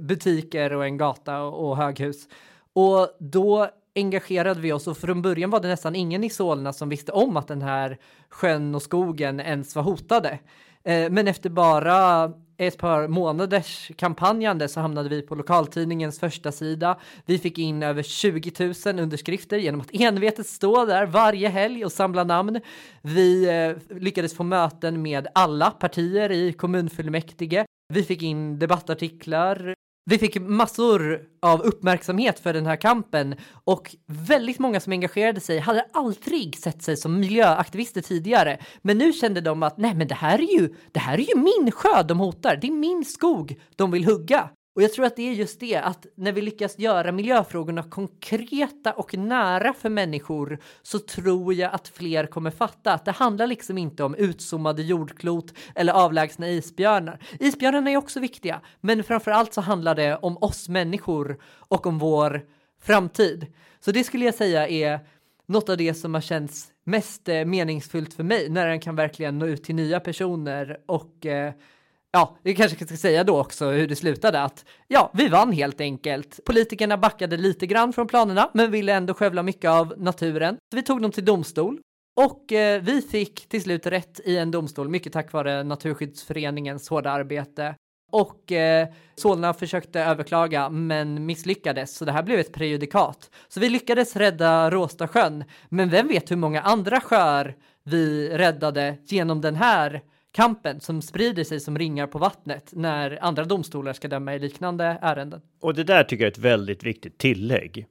[0.00, 2.28] butiker och en gata och höghus.
[2.72, 6.88] Och då engagerade vi oss och från början var det nästan ingen i Solna som
[6.88, 10.38] visste om att den här sjön och skogen ens var hotade.
[10.84, 16.98] Men efter bara ett par månaders kampanjande så hamnade vi på lokaltidningens första sida.
[17.26, 21.92] Vi fick in över 20 000 underskrifter genom att envetet stå där varje helg och
[21.92, 22.60] samla namn.
[23.02, 27.64] Vi eh, lyckades få möten med alla partier i kommunfullmäktige.
[27.92, 29.74] Vi fick in debattartiklar.
[30.04, 33.34] Vi fick massor av uppmärksamhet för den här kampen
[33.64, 38.58] och väldigt många som engagerade sig hade aldrig sett sig som miljöaktivister tidigare.
[38.82, 41.36] Men nu kände de att nej, men det här är ju, det här är ju
[41.36, 42.58] min sjö de hotar.
[42.60, 44.50] Det är min skog de vill hugga.
[44.74, 48.92] Och jag tror att det är just det, att när vi lyckas göra miljöfrågorna konkreta
[48.92, 53.78] och nära för människor så tror jag att fler kommer fatta att det handlar liksom
[53.78, 57.18] inte om utzoomade jordklot eller avlägsna isbjörnar.
[57.40, 61.98] Isbjörnarna är också viktiga, men framför allt så handlar det om oss människor och om
[61.98, 62.42] vår
[62.82, 63.46] framtid.
[63.80, 65.00] Så det skulle jag säga är
[65.46, 69.38] något av det som har känts mest eh, meningsfullt för mig när den kan verkligen
[69.38, 71.52] nå ut till nya personer och eh,
[72.12, 75.80] ja, vi kanske ska säga då också hur det slutade att ja, vi vann helt
[75.80, 76.40] enkelt.
[76.44, 80.56] Politikerna backade lite grann från planerna, men ville ändå skövla mycket av naturen.
[80.70, 81.80] Så vi tog dem till domstol
[82.16, 87.10] och eh, vi fick till slut rätt i en domstol, mycket tack vare Naturskyddsföreningens hårda
[87.10, 87.74] arbete.
[88.12, 93.30] Och eh, Solna försökte överklaga men misslyckades, så det här blev ett prejudikat.
[93.48, 99.40] Så vi lyckades rädda Råstasjön, men vem vet hur många andra sjöar vi räddade genom
[99.40, 104.34] den här kampen som sprider sig som ringar på vattnet när andra domstolar ska döma
[104.34, 105.40] i liknande ärenden.
[105.60, 107.86] Och det där tycker jag är ett väldigt viktigt tillägg.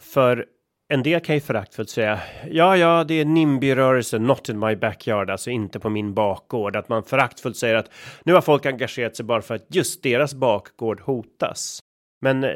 [0.00, 0.46] För
[0.88, 5.30] en del kan ju föraktfullt säga ja, ja, det är NIMBY-rörelsen, not in my backyard,
[5.30, 6.76] alltså inte på min bakgård.
[6.76, 7.90] Att man föraktfullt säger att
[8.24, 11.80] nu har folk engagerat sig bara för att just deras bakgård hotas.
[12.20, 12.50] Men eh,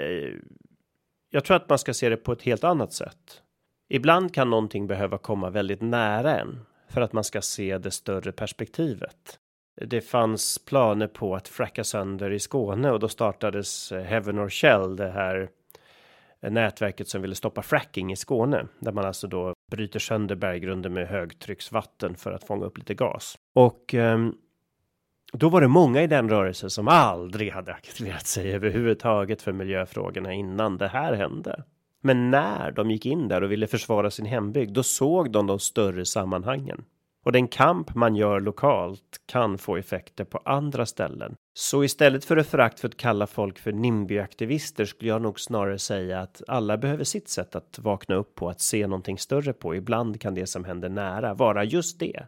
[1.30, 3.42] jag tror att man ska se det på ett helt annat sätt.
[3.88, 8.32] Ibland kan någonting behöva komma väldigt nära en för att man ska se det större
[8.32, 9.38] perspektivet.
[9.80, 14.48] Det fanns planer på att fracka sönder i Skåne och då startades eh, Heaven or
[14.48, 15.48] Shell, det här
[16.40, 20.92] eh, nätverket som ville stoppa fracking i Skåne, där man alltså då bryter sönder berggrunden
[20.92, 23.38] med högtrycksvatten för att fånga upp lite gas.
[23.54, 24.38] Och um,
[25.32, 30.32] då var det många i den rörelsen som aldrig hade aktiverat sig överhuvudtaget för miljöfrågorna
[30.32, 31.64] innan det här hände.
[32.06, 35.58] Men när de gick in där och ville försvara sin hembygd, då såg de de
[35.58, 36.84] större sammanhangen.
[37.24, 41.34] Och den kamp man gör lokalt kan få effekter på andra ställen.
[41.54, 46.42] Så istället för att föraktfullt kalla folk för NIMBY-aktivister skulle jag nog snarare säga att
[46.48, 49.74] alla behöver sitt sätt att vakna upp på, att se någonting större på.
[49.74, 52.22] Ibland kan det som händer nära vara just det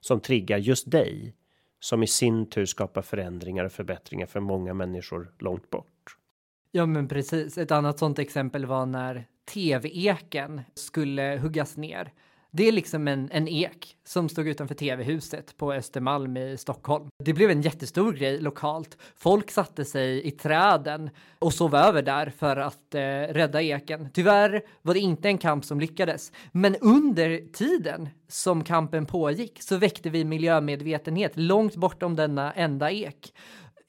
[0.00, 1.34] som triggar just dig,
[1.80, 6.16] som i sin tur skapar förändringar och förbättringar för många människor långt bort.
[6.76, 7.58] Ja, men precis.
[7.58, 12.12] Ett annat sånt exempel var när tv-eken skulle huggas ner.
[12.50, 17.08] Det är liksom en, en ek som stod utanför tv-huset på Östermalm i Stockholm.
[17.24, 18.98] Det blev en jättestor grej lokalt.
[19.16, 23.00] Folk satte sig i träden och sov över där för att eh,
[23.34, 24.08] rädda eken.
[24.12, 29.76] Tyvärr var det inte en kamp som lyckades, men under tiden som kampen pågick så
[29.76, 33.32] väckte vi miljömedvetenhet långt bortom denna enda ek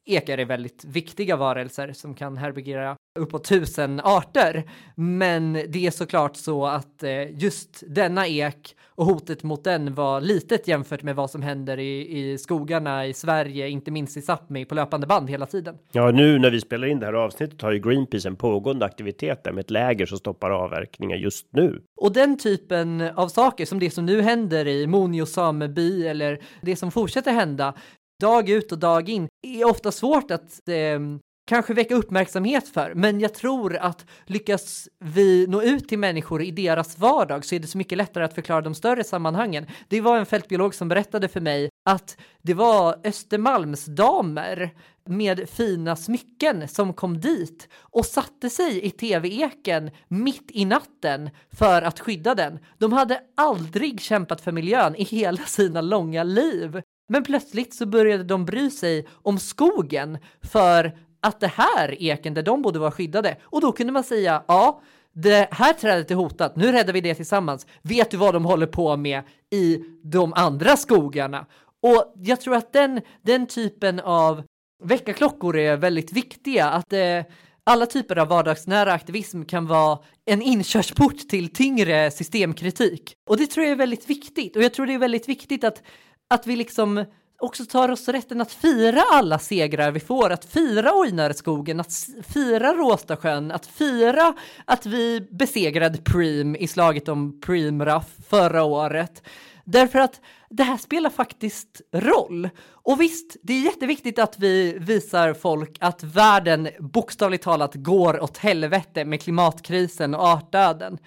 [0.05, 4.63] ekar är väldigt viktiga varelser som kan herbergera uppåt tusen arter.
[4.95, 10.21] Men det är såklart så att eh, just denna ek och hotet mot den var
[10.21, 14.65] litet jämfört med vad som händer i, i skogarna i Sverige, inte minst i Sápmi
[14.65, 15.77] på löpande band hela tiden.
[15.91, 19.43] Ja, nu när vi spelar in det här avsnittet har ju Greenpeace en pågående aktivitet
[19.43, 21.81] där med ett läger som stoppar avverkningar just nu.
[22.01, 26.75] Och den typen av saker som det som nu händer i Monio sameby eller det
[26.75, 27.73] som fortsätter hända
[28.19, 30.99] dag ut och dag in är ofta svårt att eh,
[31.47, 36.51] kanske väcka uppmärksamhet för, men jag tror att lyckas vi nå ut till människor i
[36.51, 39.65] deras vardag så är det så mycket lättare att förklara de större sammanhangen.
[39.88, 44.73] Det var en fältbiolog som berättade för mig att det var Östermalmsdamer
[45.10, 51.82] med fina smycken som kom dit och satte sig i tv-eken mitt i natten för
[51.82, 52.60] att skydda den.
[52.78, 56.82] De hade aldrig kämpat för miljön i hela sina långa liv.
[57.07, 62.43] Men plötsligt så började de bry sig om skogen för att det här eken där
[62.43, 63.37] de borde vara skyddade.
[63.43, 64.81] Och då kunde man säga, ja,
[65.13, 67.67] det här trädet är hotat, nu räddar vi det tillsammans.
[67.81, 71.45] Vet du vad de håller på med i de andra skogarna?
[71.81, 74.43] Och jag tror att den, den typen av
[74.83, 76.69] väckarklockor är väldigt viktiga.
[76.69, 77.21] Att eh,
[77.63, 83.13] alla typer av vardagsnära aktivism kan vara en inkörsport till tyngre systemkritik.
[83.29, 84.55] Och det tror jag är väldigt viktigt.
[84.55, 85.83] Och jag tror det är väldigt viktigt att
[86.27, 87.05] att vi liksom
[87.39, 92.73] också tar oss rätten att fira alla segrar vi får, att fira Ojnareskogen, att fira
[92.73, 94.33] Råstasjön, att fira
[94.65, 99.23] att vi besegrade Preem i slaget om Preemraff förra året.
[99.63, 102.49] Därför att det här spelar faktiskt roll.
[102.67, 108.38] Och visst, det är jätteviktigt att vi visar folk att världen bokstavligt talat går åt
[108.38, 110.97] helvete med klimatkrisen och artdöden.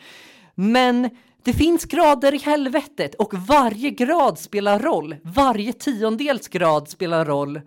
[0.55, 1.11] Men
[1.49, 5.17] det finns grader i helvetet och varje grad spelar roll.
[5.23, 7.61] Varje tiondels grad spelar roll.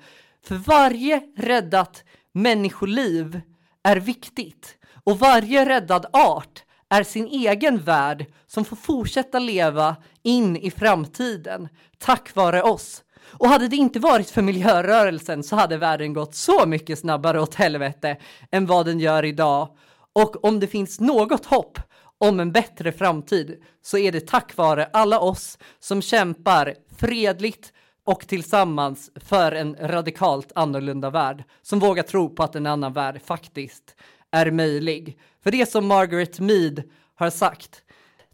[0.45, 3.41] För varje räddat människoliv
[3.83, 10.57] är viktigt och varje räddad art är sin egen värld som får fortsätta leva in
[10.57, 13.03] i framtiden tack vare oss.
[13.25, 17.55] Och hade det inte varit för miljörörelsen så hade världen gått så mycket snabbare åt
[17.55, 18.17] helvete
[18.51, 19.69] än vad den gör idag.
[20.13, 21.79] Och om det finns något hopp
[22.21, 27.73] om en bättre framtid så är det tack vare alla oss som kämpar fredligt
[28.05, 33.21] och tillsammans för en radikalt annorlunda värld som vågar tro på att en annan värld
[33.25, 33.95] faktiskt
[34.31, 35.17] är möjlig.
[35.43, 36.83] För det som Margaret Mead
[37.15, 37.81] har sagt,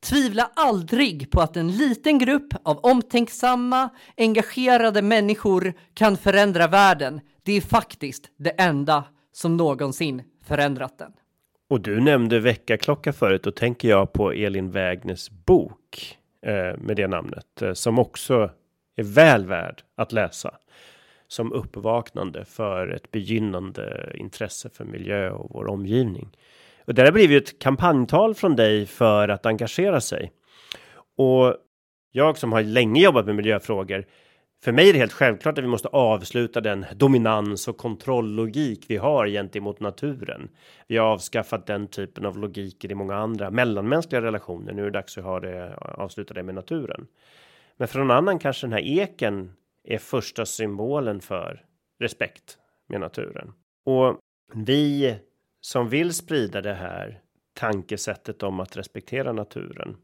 [0.02, 7.21] tvivla aldrig på att en liten grupp av omtänksamma, engagerade människor kan förändra världen.
[7.43, 11.13] Det är faktiskt det enda som någonsin förändrat den.
[11.69, 17.08] Och du nämnde väckarklocka förut, då tänker jag på Elin Wägners bok eh, med det
[17.08, 18.49] namnet eh, som också
[18.95, 20.53] är väl värd att läsa
[21.27, 26.30] som uppvaknande för ett begynnande intresse för miljö och vår omgivning.
[26.86, 30.32] Och det har blivit ett kampanjtal från dig för att engagera sig.
[31.17, 31.56] Och
[32.12, 34.06] jag som har länge jobbat med miljöfrågor
[34.63, 38.98] för mig är det helt självklart att vi måste avsluta den dominans och kontrolllogik vi
[38.98, 40.50] har gentemot naturen.
[40.88, 44.74] Vi har avskaffat den typen av logiker i många andra mellanmänskliga relationer.
[44.74, 47.08] Nu är det dags att ha det avsluta det med naturen.
[47.78, 51.65] Men för någon annan kanske den här eken är första symbolen för
[52.00, 53.54] respekt med naturen.
[53.86, 54.20] Och
[54.54, 55.15] vi
[55.62, 57.22] som vill sprida det här
[57.54, 59.98] tankesättet om att respektera naturen.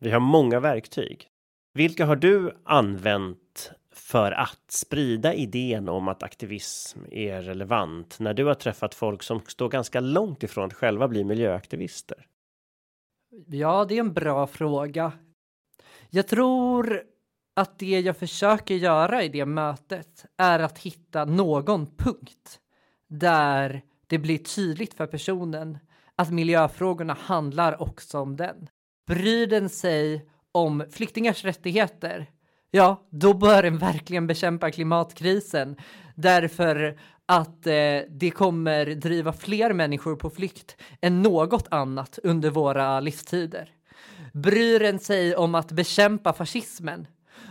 [0.00, 1.28] Vi har många verktyg.
[1.74, 8.44] Vilka har du använt för att sprida idén om att aktivism är relevant när du
[8.44, 12.26] har träffat folk som står ganska långt ifrån att själva bli miljöaktivister?
[13.46, 15.12] Ja, det är en bra fråga.
[16.10, 17.02] Jag tror
[17.56, 22.60] att det jag försöker göra i det mötet är att hitta någon punkt
[23.08, 25.78] där det blir tydligt för personen
[26.16, 28.68] att miljöfrågorna handlar också om den.
[29.06, 32.26] Bryr den sig om flyktingars rättigheter,
[32.74, 35.76] ja, då bör den verkligen bekämpa klimatkrisen
[36.14, 43.00] därför att eh, det kommer driva fler människor på flykt än något annat under våra
[43.00, 43.68] livstider.
[44.32, 47.06] Bryr den sig om att bekämpa fascismen,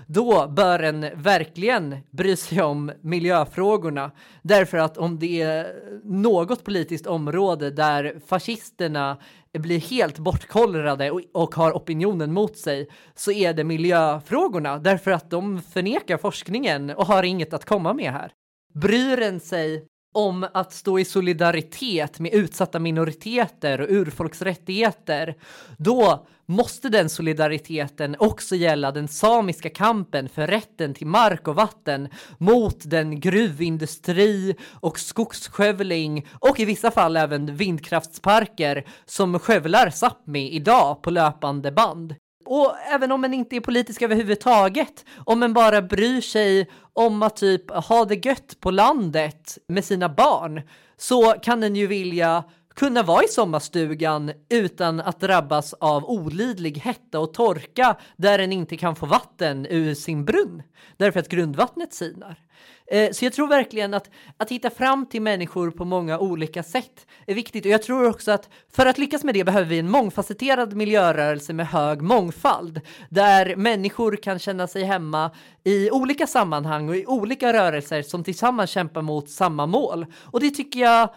[0.07, 4.11] då bör en verkligen bry sig om miljöfrågorna.
[4.41, 5.67] Därför att om det är
[6.03, 9.17] något politiskt område där fascisterna
[9.59, 15.29] blir helt bortkollrade och, och har opinionen mot sig så är det miljöfrågorna därför att
[15.29, 18.31] de förnekar forskningen och har inget att komma med här.
[18.73, 25.35] Bryr en sig om att stå i solidaritet med utsatta minoriteter och urfolksrättigheter,
[25.77, 32.09] då måste den solidariteten också gälla den samiska kampen för rätten till mark och vatten
[32.37, 41.01] mot den gruvindustri och skogsskövling och i vissa fall även vindkraftsparker som skövlar Sápmi idag
[41.01, 42.15] på löpande band.
[42.45, 47.35] Och även om en inte är politisk överhuvudtaget, om en bara bryr sig om att
[47.35, 50.61] typ ha det gött på landet med sina barn,
[50.97, 52.43] så kan den ju vilja
[52.75, 58.77] kunna vara i sommarstugan utan att drabbas av olidlig hetta och torka där den inte
[58.77, 60.63] kan få vatten ur sin brunn
[60.97, 62.39] därför att grundvattnet sinar.
[62.87, 67.07] Eh, så jag tror verkligen att att hitta fram till människor på många olika sätt
[67.27, 69.89] är viktigt och jag tror också att för att lyckas med det behöver vi en
[69.89, 75.31] mångfacetterad miljörörelse med hög mångfald där människor kan känna sig hemma
[75.63, 80.05] i olika sammanhang och i olika rörelser som tillsammans kämpar mot samma mål.
[80.21, 81.09] Och det tycker jag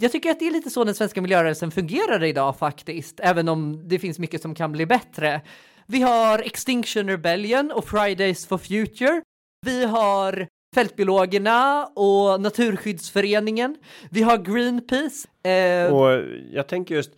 [0.00, 3.88] jag tycker att det är lite så den svenska miljörörelsen fungerar idag faktiskt, även om
[3.88, 5.40] det finns mycket som kan bli bättre.
[5.86, 9.22] Vi har Extinction Rebellion och Fridays for Future.
[9.66, 13.76] Vi har Fältbiologerna och Naturskyddsföreningen.
[14.10, 15.28] Vi har Greenpeace.
[15.48, 15.94] Eh...
[15.94, 17.10] Och jag tänker just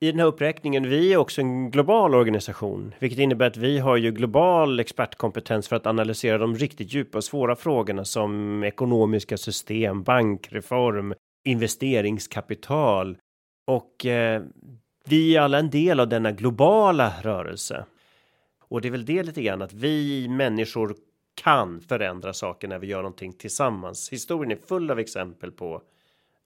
[0.00, 3.96] i den här uppräkningen, vi är också en global organisation, vilket innebär att vi har
[3.96, 10.02] ju global expertkompetens för att analysera de riktigt djupa och svåra frågorna som ekonomiska system,
[10.02, 13.18] bankreform, investeringskapital
[13.66, 14.42] och eh,
[15.04, 17.84] vi är alla en del av denna globala rörelse.
[18.68, 20.96] Och det är väl det lite grann att vi människor
[21.38, 24.12] kan förändra saker när vi gör någonting tillsammans.
[24.12, 25.82] Historien är full av exempel på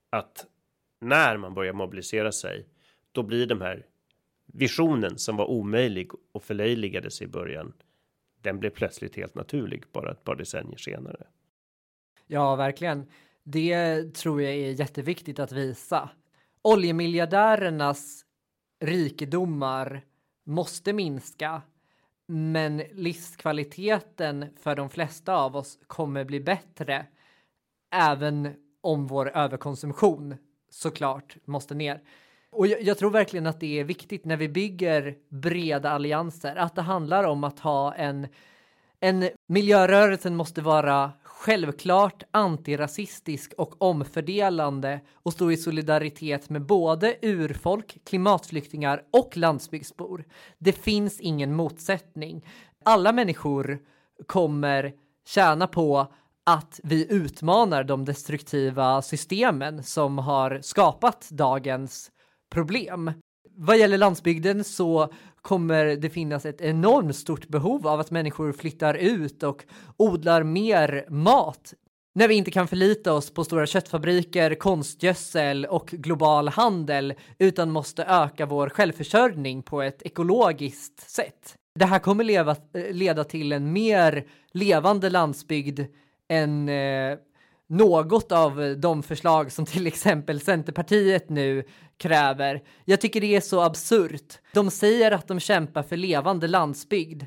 [0.09, 0.45] att
[1.01, 2.65] när man börjar mobilisera sig,
[3.11, 3.85] då blir de här
[4.45, 7.73] visionen som var omöjlig och förlöjligades i början.
[8.41, 11.23] Den blev plötsligt helt naturlig bara ett par decennier senare.
[12.27, 13.05] Ja, verkligen.
[13.43, 16.09] Det tror jag är jätteviktigt att visa.
[16.61, 18.25] Oljemiljardärernas
[18.79, 20.01] rikedomar
[20.43, 21.61] måste minska
[22.27, 27.05] men livskvaliteten för de flesta av oss kommer bli bättre
[27.95, 30.35] även om vår överkonsumtion
[30.69, 32.01] såklart måste ner.
[32.51, 36.75] Och jag, jag, tror verkligen att det är viktigt när vi bygger breda allianser att
[36.75, 38.27] det handlar om att ha en
[38.99, 41.11] En miljörörelsen måste vara
[41.43, 50.25] självklart antirasistisk och omfördelande och stå i solidaritet med både urfolk, klimatflyktingar och landsbygdsbor.
[50.57, 52.45] Det finns ingen motsättning.
[52.85, 53.79] Alla människor
[54.27, 54.93] kommer
[55.27, 56.07] tjäna på
[56.43, 62.11] att vi utmanar de destruktiva systemen som har skapat dagens
[62.51, 63.11] problem.
[63.55, 65.13] Vad gäller landsbygden så
[65.43, 69.65] kommer det finnas ett enormt stort behov av att människor flyttar ut och
[69.97, 71.73] odlar mer mat
[72.15, 78.03] när vi inte kan förlita oss på stora köttfabriker, konstgödsel och global handel utan måste
[78.03, 81.55] öka vår självförsörjning på ett ekologiskt sätt.
[81.79, 85.79] Det här kommer leva, eh, leda till en mer levande landsbygd
[86.29, 87.17] än eh,
[87.73, 91.63] något av eh, de förslag som till exempel Centerpartiet nu
[91.97, 92.61] kräver.
[92.85, 94.39] Jag tycker det är så absurt.
[94.53, 97.23] De säger att de kämpar för levande landsbygd,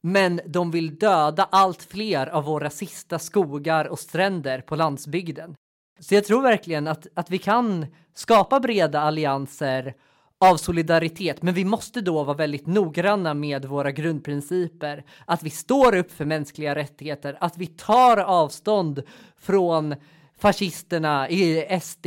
[0.00, 5.54] men de vill döda allt fler av våra sista skogar och stränder på landsbygden.
[6.00, 9.94] Så jag tror verkligen att, att vi kan skapa breda allianser
[10.40, 15.96] av solidaritet, men vi måste då vara väldigt noggranna med våra grundprinciper, att vi står
[15.96, 19.02] upp för mänskliga rättigheter, att vi tar avstånd
[19.36, 19.94] från
[20.38, 22.06] fascisterna i SD,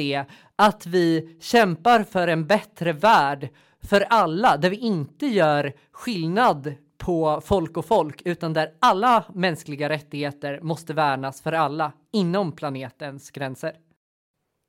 [0.56, 3.50] att vi kämpar för en bättre värld
[3.84, 9.90] för alla, där vi inte gör skillnad på folk och folk, utan där alla mänskliga
[9.90, 13.74] rättigheter måste värnas för alla inom planetens gränser.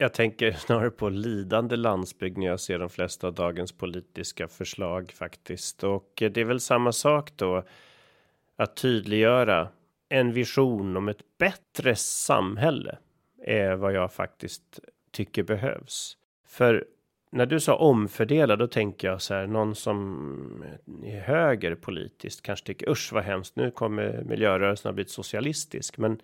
[0.02, 5.12] Jag tänker snarare på lidande landsbygd när jag ser de flesta av dagens politiska förslag
[5.12, 5.84] faktiskt.
[5.84, 7.64] Och det är väl samma sak då.
[8.56, 9.68] Att tydliggöra
[10.08, 12.98] en vision om ett bättre samhälle
[13.42, 14.80] är vad jag faktiskt
[15.10, 16.16] tycker behövs.
[16.46, 16.84] För
[17.30, 20.64] när du sa omfördela, då tänker jag så här någon som
[21.04, 23.56] är höger politiskt kanske tycker usch vad hemskt.
[23.56, 26.20] Nu kommer miljörörelsen ha blivit socialistisk, men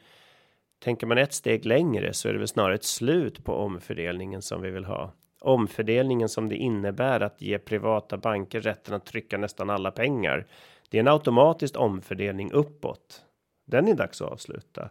[0.79, 4.62] Tänker man ett steg längre så är det väl snarare ett slut på omfördelningen som
[4.62, 5.12] vi vill ha.
[5.41, 10.47] Omfördelningen som det innebär att ge privata banker rätten att trycka nästan alla pengar.
[10.91, 13.24] Det är en automatisk omfördelning uppåt.
[13.66, 14.91] Den är dags att avsluta.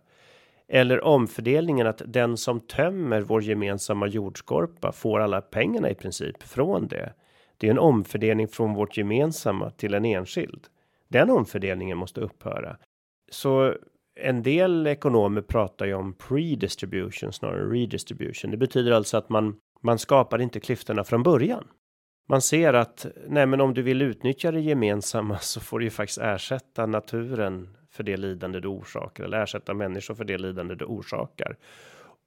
[0.68, 6.88] Eller omfördelningen att den som tömmer vår gemensamma jordskorpa får alla pengarna i princip från
[6.88, 7.14] det.
[7.58, 10.68] Det är en omfördelning från vårt gemensamma till en enskild.
[11.08, 12.78] Den omfördelningen måste upphöra.
[13.32, 13.76] Så
[14.20, 18.52] en del ekonomer pratar ju om pre-distribution snarare redistribution.
[18.52, 21.68] Det betyder alltså att man man skapar inte klyftorna från början.
[22.30, 25.92] Man ser att nej, men om du vill utnyttja det gemensamma så får du ju
[25.92, 30.86] faktiskt ersätta naturen för det lidande du orsakar eller ersätta människor för det lidande du
[30.86, 31.58] orsakar.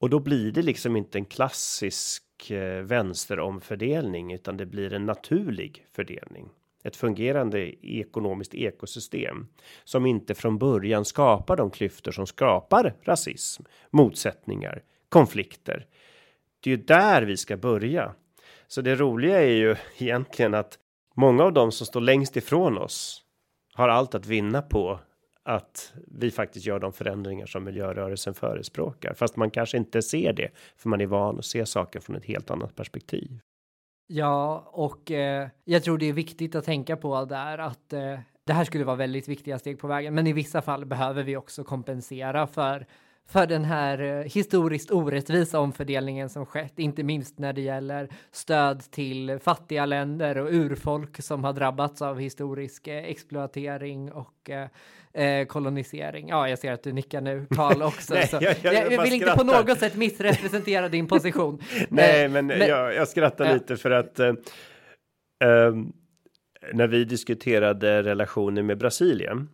[0.01, 5.87] Och då blir det liksom inte en klassisk eh, vänsteromfördelning utan det blir en naturlig
[5.93, 6.49] fördelning
[6.83, 9.47] ett fungerande ekonomiskt ekosystem
[9.85, 15.87] som inte från början skapar de klyftor som skapar rasism, motsättningar, konflikter.
[16.61, 18.15] Det är ju där vi ska börja.
[18.67, 20.79] Så det roliga är ju egentligen att
[21.15, 23.25] många av dem som står längst ifrån oss
[23.75, 25.01] har allt att vinna på
[25.43, 30.51] att vi faktiskt gör de förändringar som miljörörelsen förespråkar, fast man kanske inte ser det
[30.77, 33.41] för man är van att se saker från ett helt annat perspektiv.
[34.13, 38.53] Ja, och eh, jag tror det är viktigt att tänka på där att eh, det
[38.53, 41.65] här skulle vara väldigt viktiga steg på vägen, men i vissa fall behöver vi också
[41.65, 42.87] kompensera för
[43.31, 48.91] för den här eh, historiskt orättvisa omfördelningen som skett, inte minst när det gäller stöd
[48.91, 54.69] till fattiga länder och urfolk som har drabbats av historisk eh, exploatering och eh,
[55.25, 56.29] eh, kolonisering.
[56.29, 58.15] Ja, jag ser att du nickar nu, Karl också.
[58.15, 61.63] Nej, jag, jag, jag, jag vill inte på något sätt missrepresentera din position.
[61.89, 64.35] Nej, men, men jag, skrattar äh, lite för att uh,
[66.73, 69.49] när vi diskuterade relationer med Brasilien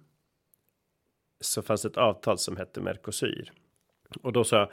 [1.41, 3.53] så fanns ett avtal som hette Mercosur
[4.22, 4.68] och då sa jag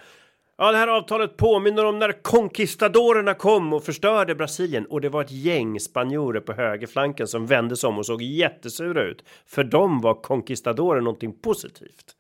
[0.58, 5.22] Ja, det här avtalet påminner om när konkistadorerna kom och förstörde Brasilien och det var
[5.22, 9.24] ett gäng spanjorer på högerflanken som vände sig om och såg jättesura ut.
[9.46, 12.16] För dem var konkistadorer någonting positivt.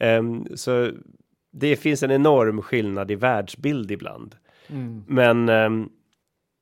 [0.00, 0.90] Um, så
[1.52, 4.36] det finns en enorm skillnad i världsbild ibland.
[4.66, 5.04] Mm.
[5.06, 5.90] Men um,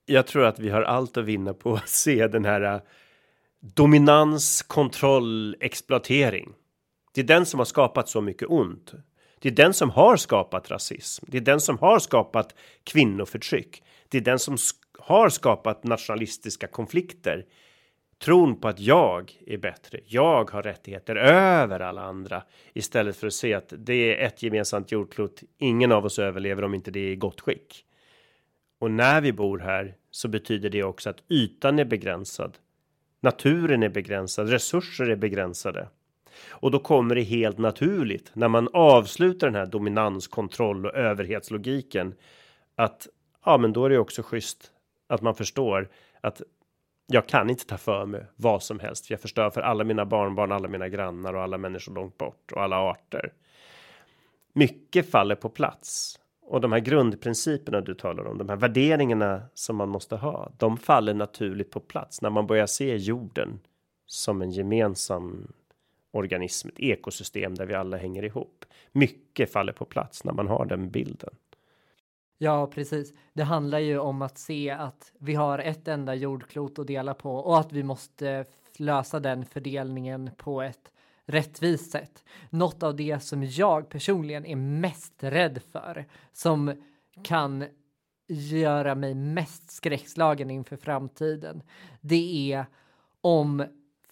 [0.06, 2.80] jag tror att vi har allt att vinna på att se den här uh,
[3.60, 6.52] dominans, kontroll, exploatering.
[7.14, 8.94] Det är den som har skapat så mycket ont.
[9.42, 11.26] Det är den som har skapat rasism.
[11.28, 13.82] Det är den som har skapat kvinnoförtryck.
[14.08, 14.56] Det är den som
[14.98, 17.46] har skapat nationalistiska konflikter.
[18.18, 20.00] Tron på att jag är bättre.
[20.06, 24.92] Jag har rättigheter över alla andra istället för att se att det är ett gemensamt
[24.92, 25.42] jordklot.
[25.58, 27.84] Ingen av oss överlever om inte det är i gott skick.
[28.78, 32.58] Och när vi bor här så betyder det också att ytan är begränsad.
[33.20, 35.88] Naturen är begränsad, resurser är begränsade.
[36.50, 42.14] Och då kommer det helt naturligt när man avslutar den här dominanskontroll och överhetslogiken
[42.76, 43.08] att
[43.44, 44.70] ja, men då är det också schysst
[45.06, 45.88] att man förstår
[46.20, 46.42] att
[47.06, 49.10] jag kan inte ta för mig vad som helst.
[49.10, 52.62] Jag förstör för alla mina barnbarn, alla mina grannar och alla människor långt bort och
[52.62, 53.32] alla arter.
[54.52, 59.76] Mycket faller på plats och de här grundprinciperna du talar om, de här värderingarna som
[59.76, 63.60] man måste ha, de faller naturligt på plats när man börjar se jorden
[64.06, 65.52] som en gemensam
[66.12, 68.64] organism, ett ekosystem där vi alla hänger ihop.
[68.92, 71.34] Mycket faller på plats när man har den bilden.
[72.38, 73.12] Ja, precis.
[73.32, 77.36] Det handlar ju om att se att vi har ett enda jordklot att dela på
[77.36, 78.44] och att vi måste
[78.76, 80.92] lösa den fördelningen på ett
[81.26, 82.24] rättvist sätt.
[82.50, 86.82] Något av det som jag personligen är mest rädd för som
[87.22, 87.64] kan
[88.28, 91.62] göra mig mest skräckslagen inför framtiden.
[92.00, 92.66] Det är
[93.20, 93.64] om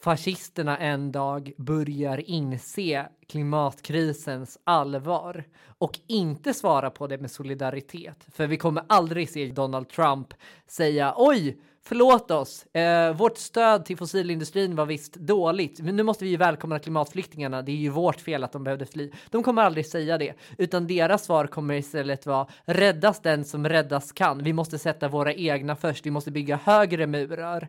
[0.03, 5.45] fascisterna en dag börjar inse klimatkrisens allvar
[5.79, 8.27] och inte svara på det med solidaritet.
[8.33, 10.35] För vi kommer aldrig se Donald Trump
[10.67, 11.57] säga oj,
[11.91, 16.37] förlåt oss, eh, vårt stöd till fossilindustrin var visst dåligt, men nu måste vi ju
[16.37, 19.11] välkomna klimatflyktingarna, det är ju vårt fel att de behövde fly.
[19.31, 24.13] De kommer aldrig säga det, utan deras svar kommer istället vara räddas den som räddas
[24.13, 24.43] kan.
[24.43, 27.69] Vi måste sätta våra egna först, vi måste bygga högre murar.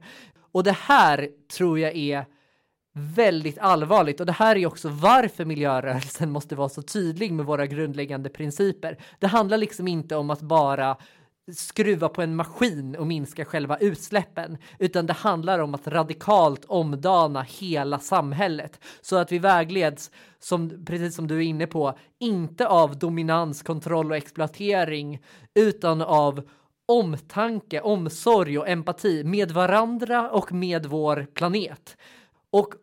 [0.51, 2.25] Och det här tror jag är
[2.93, 7.65] väldigt allvarligt och det här är också varför miljörörelsen måste vara så tydlig med våra
[7.65, 8.97] grundläggande principer.
[9.19, 10.97] Det handlar liksom inte om att bara
[11.55, 17.41] skruva på en maskin och minska själva utsläppen, utan det handlar om att radikalt omdana
[17.41, 22.99] hela samhället så att vi vägleds, som, precis som du är inne på, inte av
[22.99, 25.21] dominans, kontroll och exploatering,
[25.55, 26.49] utan av
[26.85, 31.97] omtanke, omsorg och empati med varandra och med vår planet.
[32.51, 32.73] Och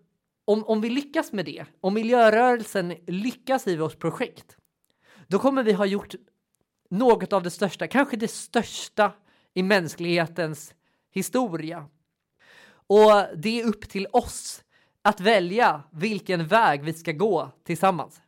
[0.44, 4.56] om, om vi lyckas med det, om miljörörelsen lyckas i vårt projekt,
[5.26, 6.14] då kommer vi ha gjort
[6.90, 9.12] något av det största, kanske det största
[9.54, 10.74] i mänsklighetens
[11.14, 11.86] historia.
[12.86, 14.64] Och det är upp till oss
[15.02, 18.20] att välja vilken väg vi ska gå tillsammans.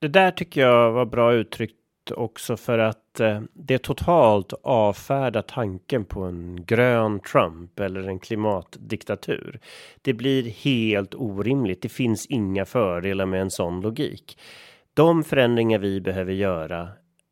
[0.00, 1.74] Det där tycker jag var bra uttryckt
[2.10, 9.60] också för att eh, det totalt avfärdar tanken på en grön Trump eller en klimatdiktatur.
[10.02, 11.82] Det blir helt orimligt.
[11.82, 14.38] Det finns inga fördelar med en sån logik.
[14.94, 16.88] De förändringar vi behöver göra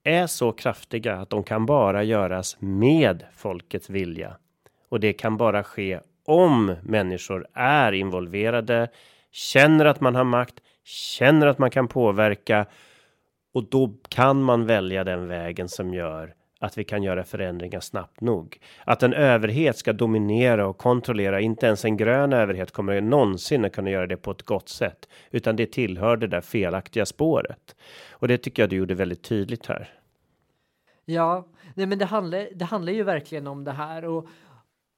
[0.07, 4.37] är så kraftiga att de kan bara göras med folkets vilja.
[4.89, 8.89] Och det kan bara ske om människor är involverade,
[9.33, 10.55] känner att man har makt,
[10.85, 12.67] känner att man kan påverka
[13.55, 18.21] och då kan man välja den vägen som gör att vi kan göra förändringar snabbt
[18.21, 18.59] nog.
[18.85, 23.73] Att en överhet ska dominera och kontrollera, inte ens en grön överhet kommer någonsin att
[23.73, 27.77] kunna göra det på ett gott sätt, utan det tillhör det där felaktiga spåret.
[28.11, 29.89] Och det tycker jag du gjorde väldigt tydligt här.
[31.05, 34.29] Ja, nej men det handlar, det handlar ju verkligen om det här och,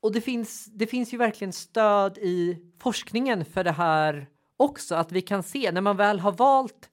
[0.00, 5.12] och det finns, det finns ju verkligen stöd i forskningen för det här också, att
[5.12, 6.90] vi kan se när man väl har valt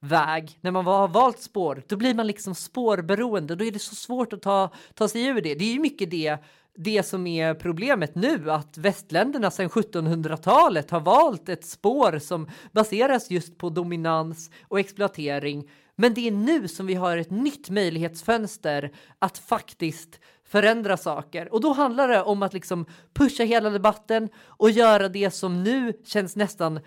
[0.00, 3.54] väg, när man har valt spår, då blir man liksom spårberoende.
[3.54, 5.54] Då är det så svårt att ta, ta sig ur det.
[5.54, 6.36] Det är ju mycket det,
[6.76, 13.30] det som är problemet nu, att västländerna sedan 1700-talet har valt ett spår som baseras
[13.30, 15.70] just på dominans och exploatering.
[15.96, 21.52] Men det är nu som vi har ett nytt möjlighetsfönster att faktiskt förändra saker.
[21.52, 25.92] Och då handlar det om att liksom pusha hela debatten och göra det som nu
[26.04, 26.80] känns nästan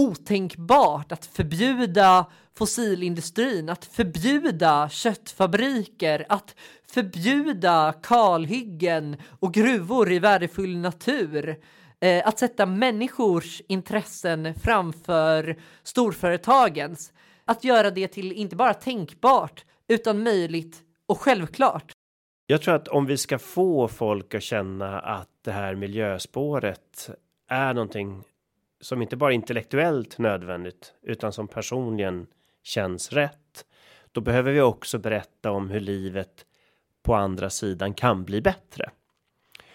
[0.00, 6.54] otänkbart att förbjuda fossilindustrin, att förbjuda köttfabriker, att
[6.86, 11.56] förbjuda kalhyggen och gruvor i värdefull natur.
[12.00, 17.12] Eh, att sätta människors intressen framför storföretagens.
[17.44, 21.92] Att göra det till inte bara tänkbart utan möjligt och självklart.
[22.46, 27.10] Jag tror att om vi ska få folk att känna att det här miljöspåret
[27.48, 28.22] är någonting
[28.80, 32.26] som inte bara intellektuellt nödvändigt utan som personligen
[32.62, 33.64] känns rätt.
[34.12, 36.46] Då behöver vi också berätta om hur livet
[37.02, 38.90] på andra sidan kan bli bättre.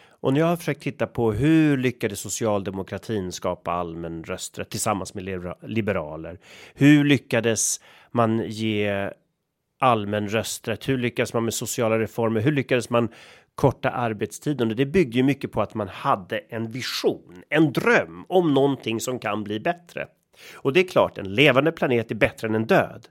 [0.07, 5.53] Och när jag har försökt titta på hur lyckades socialdemokratin skapa allmän rösträtt tillsammans med
[5.61, 6.39] liberaler?
[6.73, 7.81] Hur lyckades
[8.11, 9.09] man ge
[9.79, 10.89] allmän rösträtt?
[10.89, 12.41] Hur lyckades man med sociala reformer?
[12.41, 13.09] Hur lyckades man
[13.55, 18.25] korta arbetstiden och det bygger ju mycket på att man hade en vision, en dröm
[18.27, 20.07] om någonting som kan bli bättre.
[20.53, 23.07] Och det är klart, en levande planet är bättre än en död.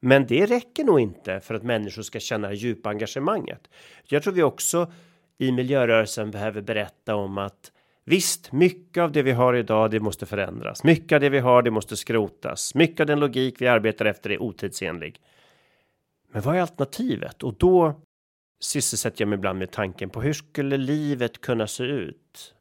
[0.00, 3.68] Men det räcker nog inte för att människor ska känna det djupa engagemanget.
[4.04, 4.92] Jag tror vi också
[5.38, 7.72] i miljörörelsen behöver berätta om att
[8.04, 10.84] Visst, mycket av det vi har idag, det måste förändras.
[10.84, 12.74] Mycket av det vi har, det måste skrotas.
[12.74, 15.20] Mycket av den logik vi arbetar efter är otidsenlig.
[16.32, 17.42] Men vad är alternativet?
[17.42, 18.00] Och då
[18.60, 22.54] sysselsätter jag mig ibland med tanken på hur skulle livet kunna se ut?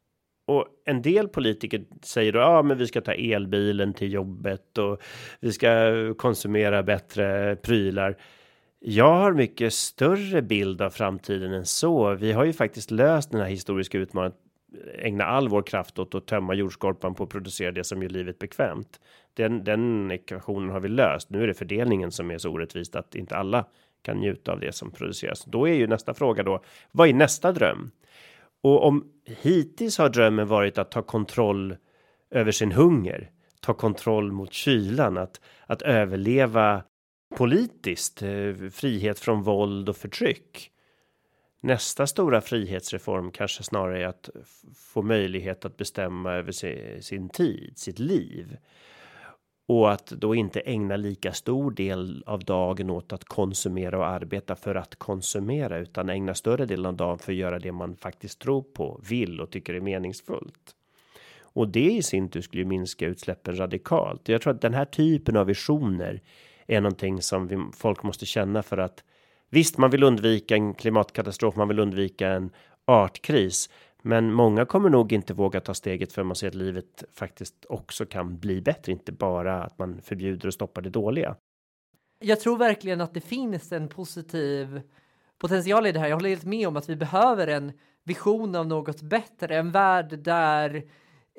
[0.47, 5.01] Och en del politiker säger då, ja, men vi ska ta elbilen till jobbet och
[5.39, 5.69] vi ska
[6.17, 8.17] konsumera bättre prylar.
[8.79, 12.15] Jag har mycket större bild av framtiden än så.
[12.15, 14.37] Vi har ju faktiskt löst den här historiska utmaningen
[14.97, 18.39] ägna all vår kraft åt att tömma jordskorpan på att producera det som gör livet
[18.39, 18.99] bekvämt.
[19.33, 21.29] Den, den ekvationen har vi löst.
[21.29, 23.65] Nu är det fördelningen som är så orättvist att inte alla
[24.01, 25.45] kan njuta av det som produceras.
[25.45, 26.63] Då är ju nästa fråga då.
[26.91, 27.91] Vad är nästa dröm?
[28.61, 31.75] Och om hittills har drömmen varit att ta kontroll
[32.31, 33.31] över sin hunger,
[33.61, 36.83] ta kontroll mot kylan, att att överleva
[37.35, 40.71] politiskt, eh, frihet från våld och förtryck.
[41.61, 44.29] Nästa stora frihetsreform kanske snarare är att
[44.75, 46.51] få möjlighet att bestämma över
[47.01, 48.57] sin tid, sitt liv.
[49.69, 54.55] Och att då inte ägna lika stor del av dagen åt att konsumera och arbeta
[54.55, 58.39] för att konsumera utan ägna större delen av dagen för att göra det man faktiskt
[58.39, 60.75] tror på, vill och tycker är meningsfullt.
[61.41, 64.29] Och det i sin tur skulle ju minska utsläppen radikalt.
[64.29, 66.21] Jag tror att den här typen av visioner
[66.67, 69.03] är någonting som vi, folk måste känna för att
[69.49, 72.51] visst, man vill undvika en klimatkatastrof, man vill undvika en
[72.85, 73.69] artkris,
[74.01, 78.05] men många kommer nog inte våga ta steget för man ser att livet faktiskt också
[78.05, 81.35] kan bli bättre, inte bara att man förbjuder och stoppar det dåliga.
[82.19, 84.81] Jag tror verkligen att det finns en positiv
[85.37, 86.07] potential i det här.
[86.07, 87.71] Jag håller helt med om att vi behöver en
[88.03, 90.83] vision av något bättre, en värld där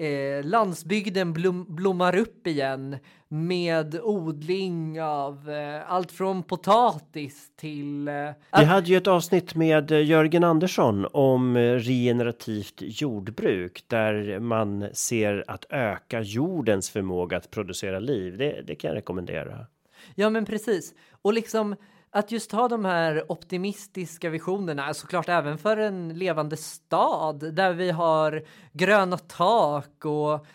[0.01, 2.96] eh, landsbygden blom, blommar upp igen
[3.28, 8.09] med odling av eh, allt från potatis till...
[8.09, 14.38] Eh, Vi hade ju ett avsnitt med eh, Jörgen Andersson om eh, regenerativt jordbruk där
[14.40, 18.38] man ser att öka jordens förmåga att producera liv.
[18.38, 19.66] Det, det kan jag rekommendera.
[20.14, 20.94] Ja, men precis.
[21.22, 21.76] Och liksom
[22.12, 27.90] att just ha de här optimistiska visionerna, såklart även för en levande stad där vi
[27.90, 30.46] har gröna tak och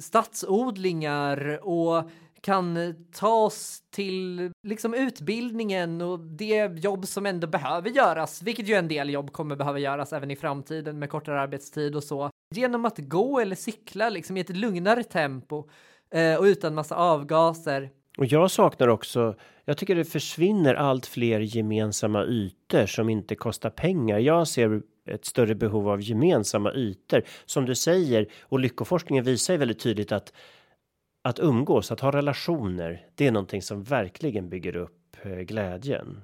[0.00, 8.42] stadsodlingar och kan ta oss till liksom utbildningen och det jobb som ändå behöver göras,
[8.42, 12.04] vilket ju en del jobb kommer behöva göras även i framtiden med kortare arbetstid och
[12.04, 12.30] så.
[12.54, 15.68] Genom att gå eller cykla liksom i ett lugnare tempo
[16.14, 19.34] eh, och utan massa avgaser och jag saknar också,
[19.64, 24.18] jag tycker det försvinner allt fler gemensamma ytor som inte kostar pengar.
[24.18, 29.58] Jag ser ett större behov av gemensamma ytor som du säger och lyckoforskningen visar ju
[29.58, 30.32] väldigt tydligt att
[31.22, 36.22] att umgås, att ha relationer, det är någonting som verkligen bygger upp eh, glädjen.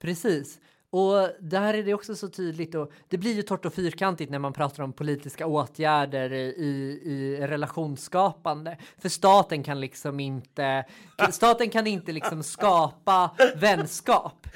[0.00, 0.60] Precis.
[0.90, 4.38] Och där är det också så tydligt och det blir ju torrt och fyrkantigt när
[4.38, 8.76] man pratar om politiska åtgärder i, i relationsskapande.
[8.98, 10.84] För staten kan liksom inte,
[11.30, 14.46] staten kan inte liksom skapa vänskap.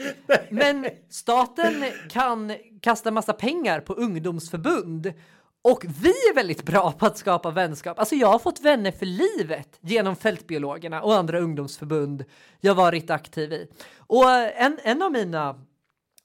[0.51, 5.13] Men staten kan kasta massa pengar på ungdomsförbund
[5.63, 7.99] och vi är väldigt bra på att skapa vänskap.
[7.99, 12.25] Alltså jag har fått vänner för livet genom Fältbiologerna och andra ungdomsförbund
[12.61, 13.67] jag varit aktiv i.
[13.97, 15.61] Och en, en av mina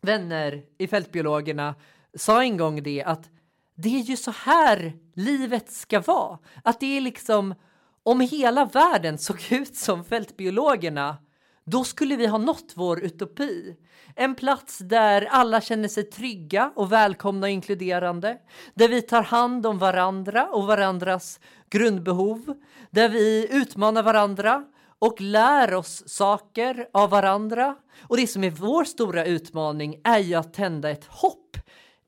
[0.07, 1.75] vänner i Fältbiologerna
[2.17, 3.29] sa en gång det att
[3.75, 6.39] det är ju så här livet ska vara.
[6.63, 7.55] Att det är liksom
[8.03, 11.17] om hela världen såg ut som Fältbiologerna
[11.63, 13.75] då skulle vi ha nått vår utopi.
[14.15, 18.37] En plats där alla känner sig trygga och välkomna och inkluderande.
[18.73, 21.39] Där vi tar hand om varandra och varandras
[21.69, 22.53] grundbehov.
[22.89, 24.65] Där vi utmanar varandra
[24.99, 27.75] och lär oss saker av varandra.
[28.01, 31.57] Och det som är vår stora utmaning är ju att tända ett hopp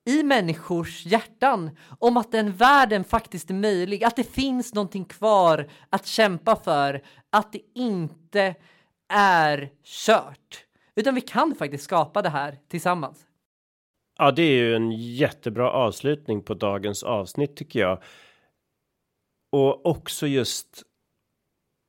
[0.05, 5.69] i människors hjärtan om att den världen faktiskt är möjlig, att det finns någonting kvar
[5.89, 8.55] att kämpa för, att det inte
[9.13, 10.65] är kört,
[10.95, 13.25] utan vi kan faktiskt skapa det här tillsammans.
[14.17, 18.03] Ja, det är ju en jättebra avslutning på dagens avsnitt tycker jag.
[19.51, 20.83] Och också just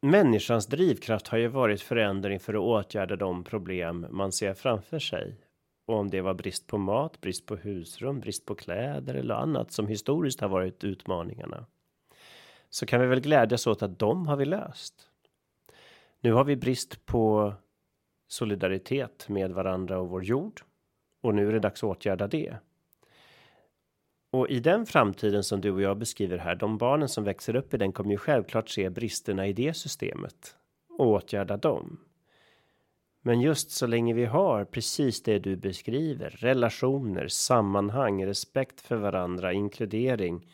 [0.01, 5.36] människans drivkraft har ju varit förändring för att åtgärda de problem man ser framför sig.
[5.86, 9.72] Och om det var brist på mat, brist på husrum, brist på kläder eller annat
[9.72, 11.66] som historiskt har varit utmaningarna.
[12.70, 15.09] Så kan vi väl glädjas åt att de har vi löst.
[16.20, 17.55] Nu har vi brist på
[18.28, 20.62] solidaritet med varandra och vår jord.
[21.20, 22.57] Och nu är det dags att åtgärda det.
[24.31, 27.74] Och i den framtiden som du och jag beskriver här, de barnen som växer upp
[27.74, 30.57] i den kommer ju självklart se bristerna i det systemet
[30.99, 32.01] och åtgärda dem.
[33.22, 39.53] Men just så länge vi har precis det du beskriver, relationer, sammanhang, respekt för varandra,
[39.53, 40.49] inkludering,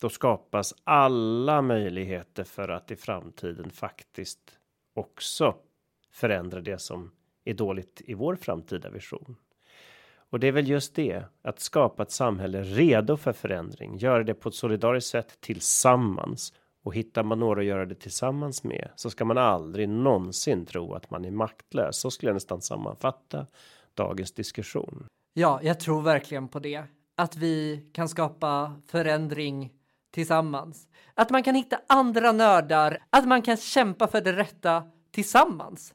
[0.00, 4.58] då skapas alla möjligheter för att i framtiden faktiskt
[4.94, 5.54] också
[6.12, 7.12] förändra det som
[7.44, 9.36] är dåligt i vår framtida vision.
[10.30, 14.34] Och det är väl just det att skapa ett samhälle redo för förändring, göra det
[14.34, 16.52] på ett solidariskt sätt tillsammans
[16.84, 20.94] och hittar man några att göra det tillsammans med så ska man aldrig någonsin tro
[20.94, 22.00] att man är maktlös.
[22.00, 23.46] Så skulle jag nästan sammanfatta
[23.94, 25.06] dagens diskussion.
[25.34, 26.82] Ja, jag tror verkligen på det.
[27.16, 29.72] Att vi kan skapa förändring
[30.10, 30.88] tillsammans.
[31.14, 35.94] Att man kan hitta andra nördar, att man kan kämpa för det rätta tillsammans.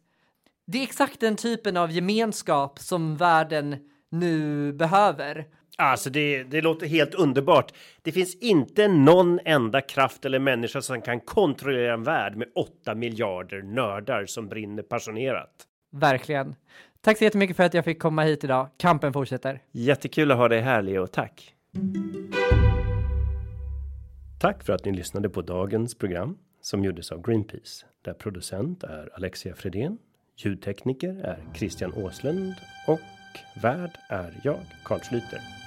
[0.67, 5.45] Det är exakt den typen av gemenskap som världen nu behöver.
[5.77, 7.73] Alltså det, det låter helt underbart.
[8.01, 12.95] Det finns inte någon enda kraft eller människa som kan kontrollera en värld med 8
[12.95, 15.51] miljarder nördar som brinner passionerat.
[15.91, 16.55] Verkligen.
[17.01, 18.67] Tack så jättemycket för att jag fick komma hit idag.
[18.77, 19.61] Kampen fortsätter.
[19.71, 21.55] Jättekul att ha dig här Leo, tack.
[24.39, 29.09] Tack för att ni lyssnade på dagens program som gjordes av Greenpeace där producent är
[29.13, 29.97] Alexia Fredén,
[30.37, 32.53] ljudtekniker är Christian Åslund
[33.31, 35.60] och värd är jag, Carl Schlüter.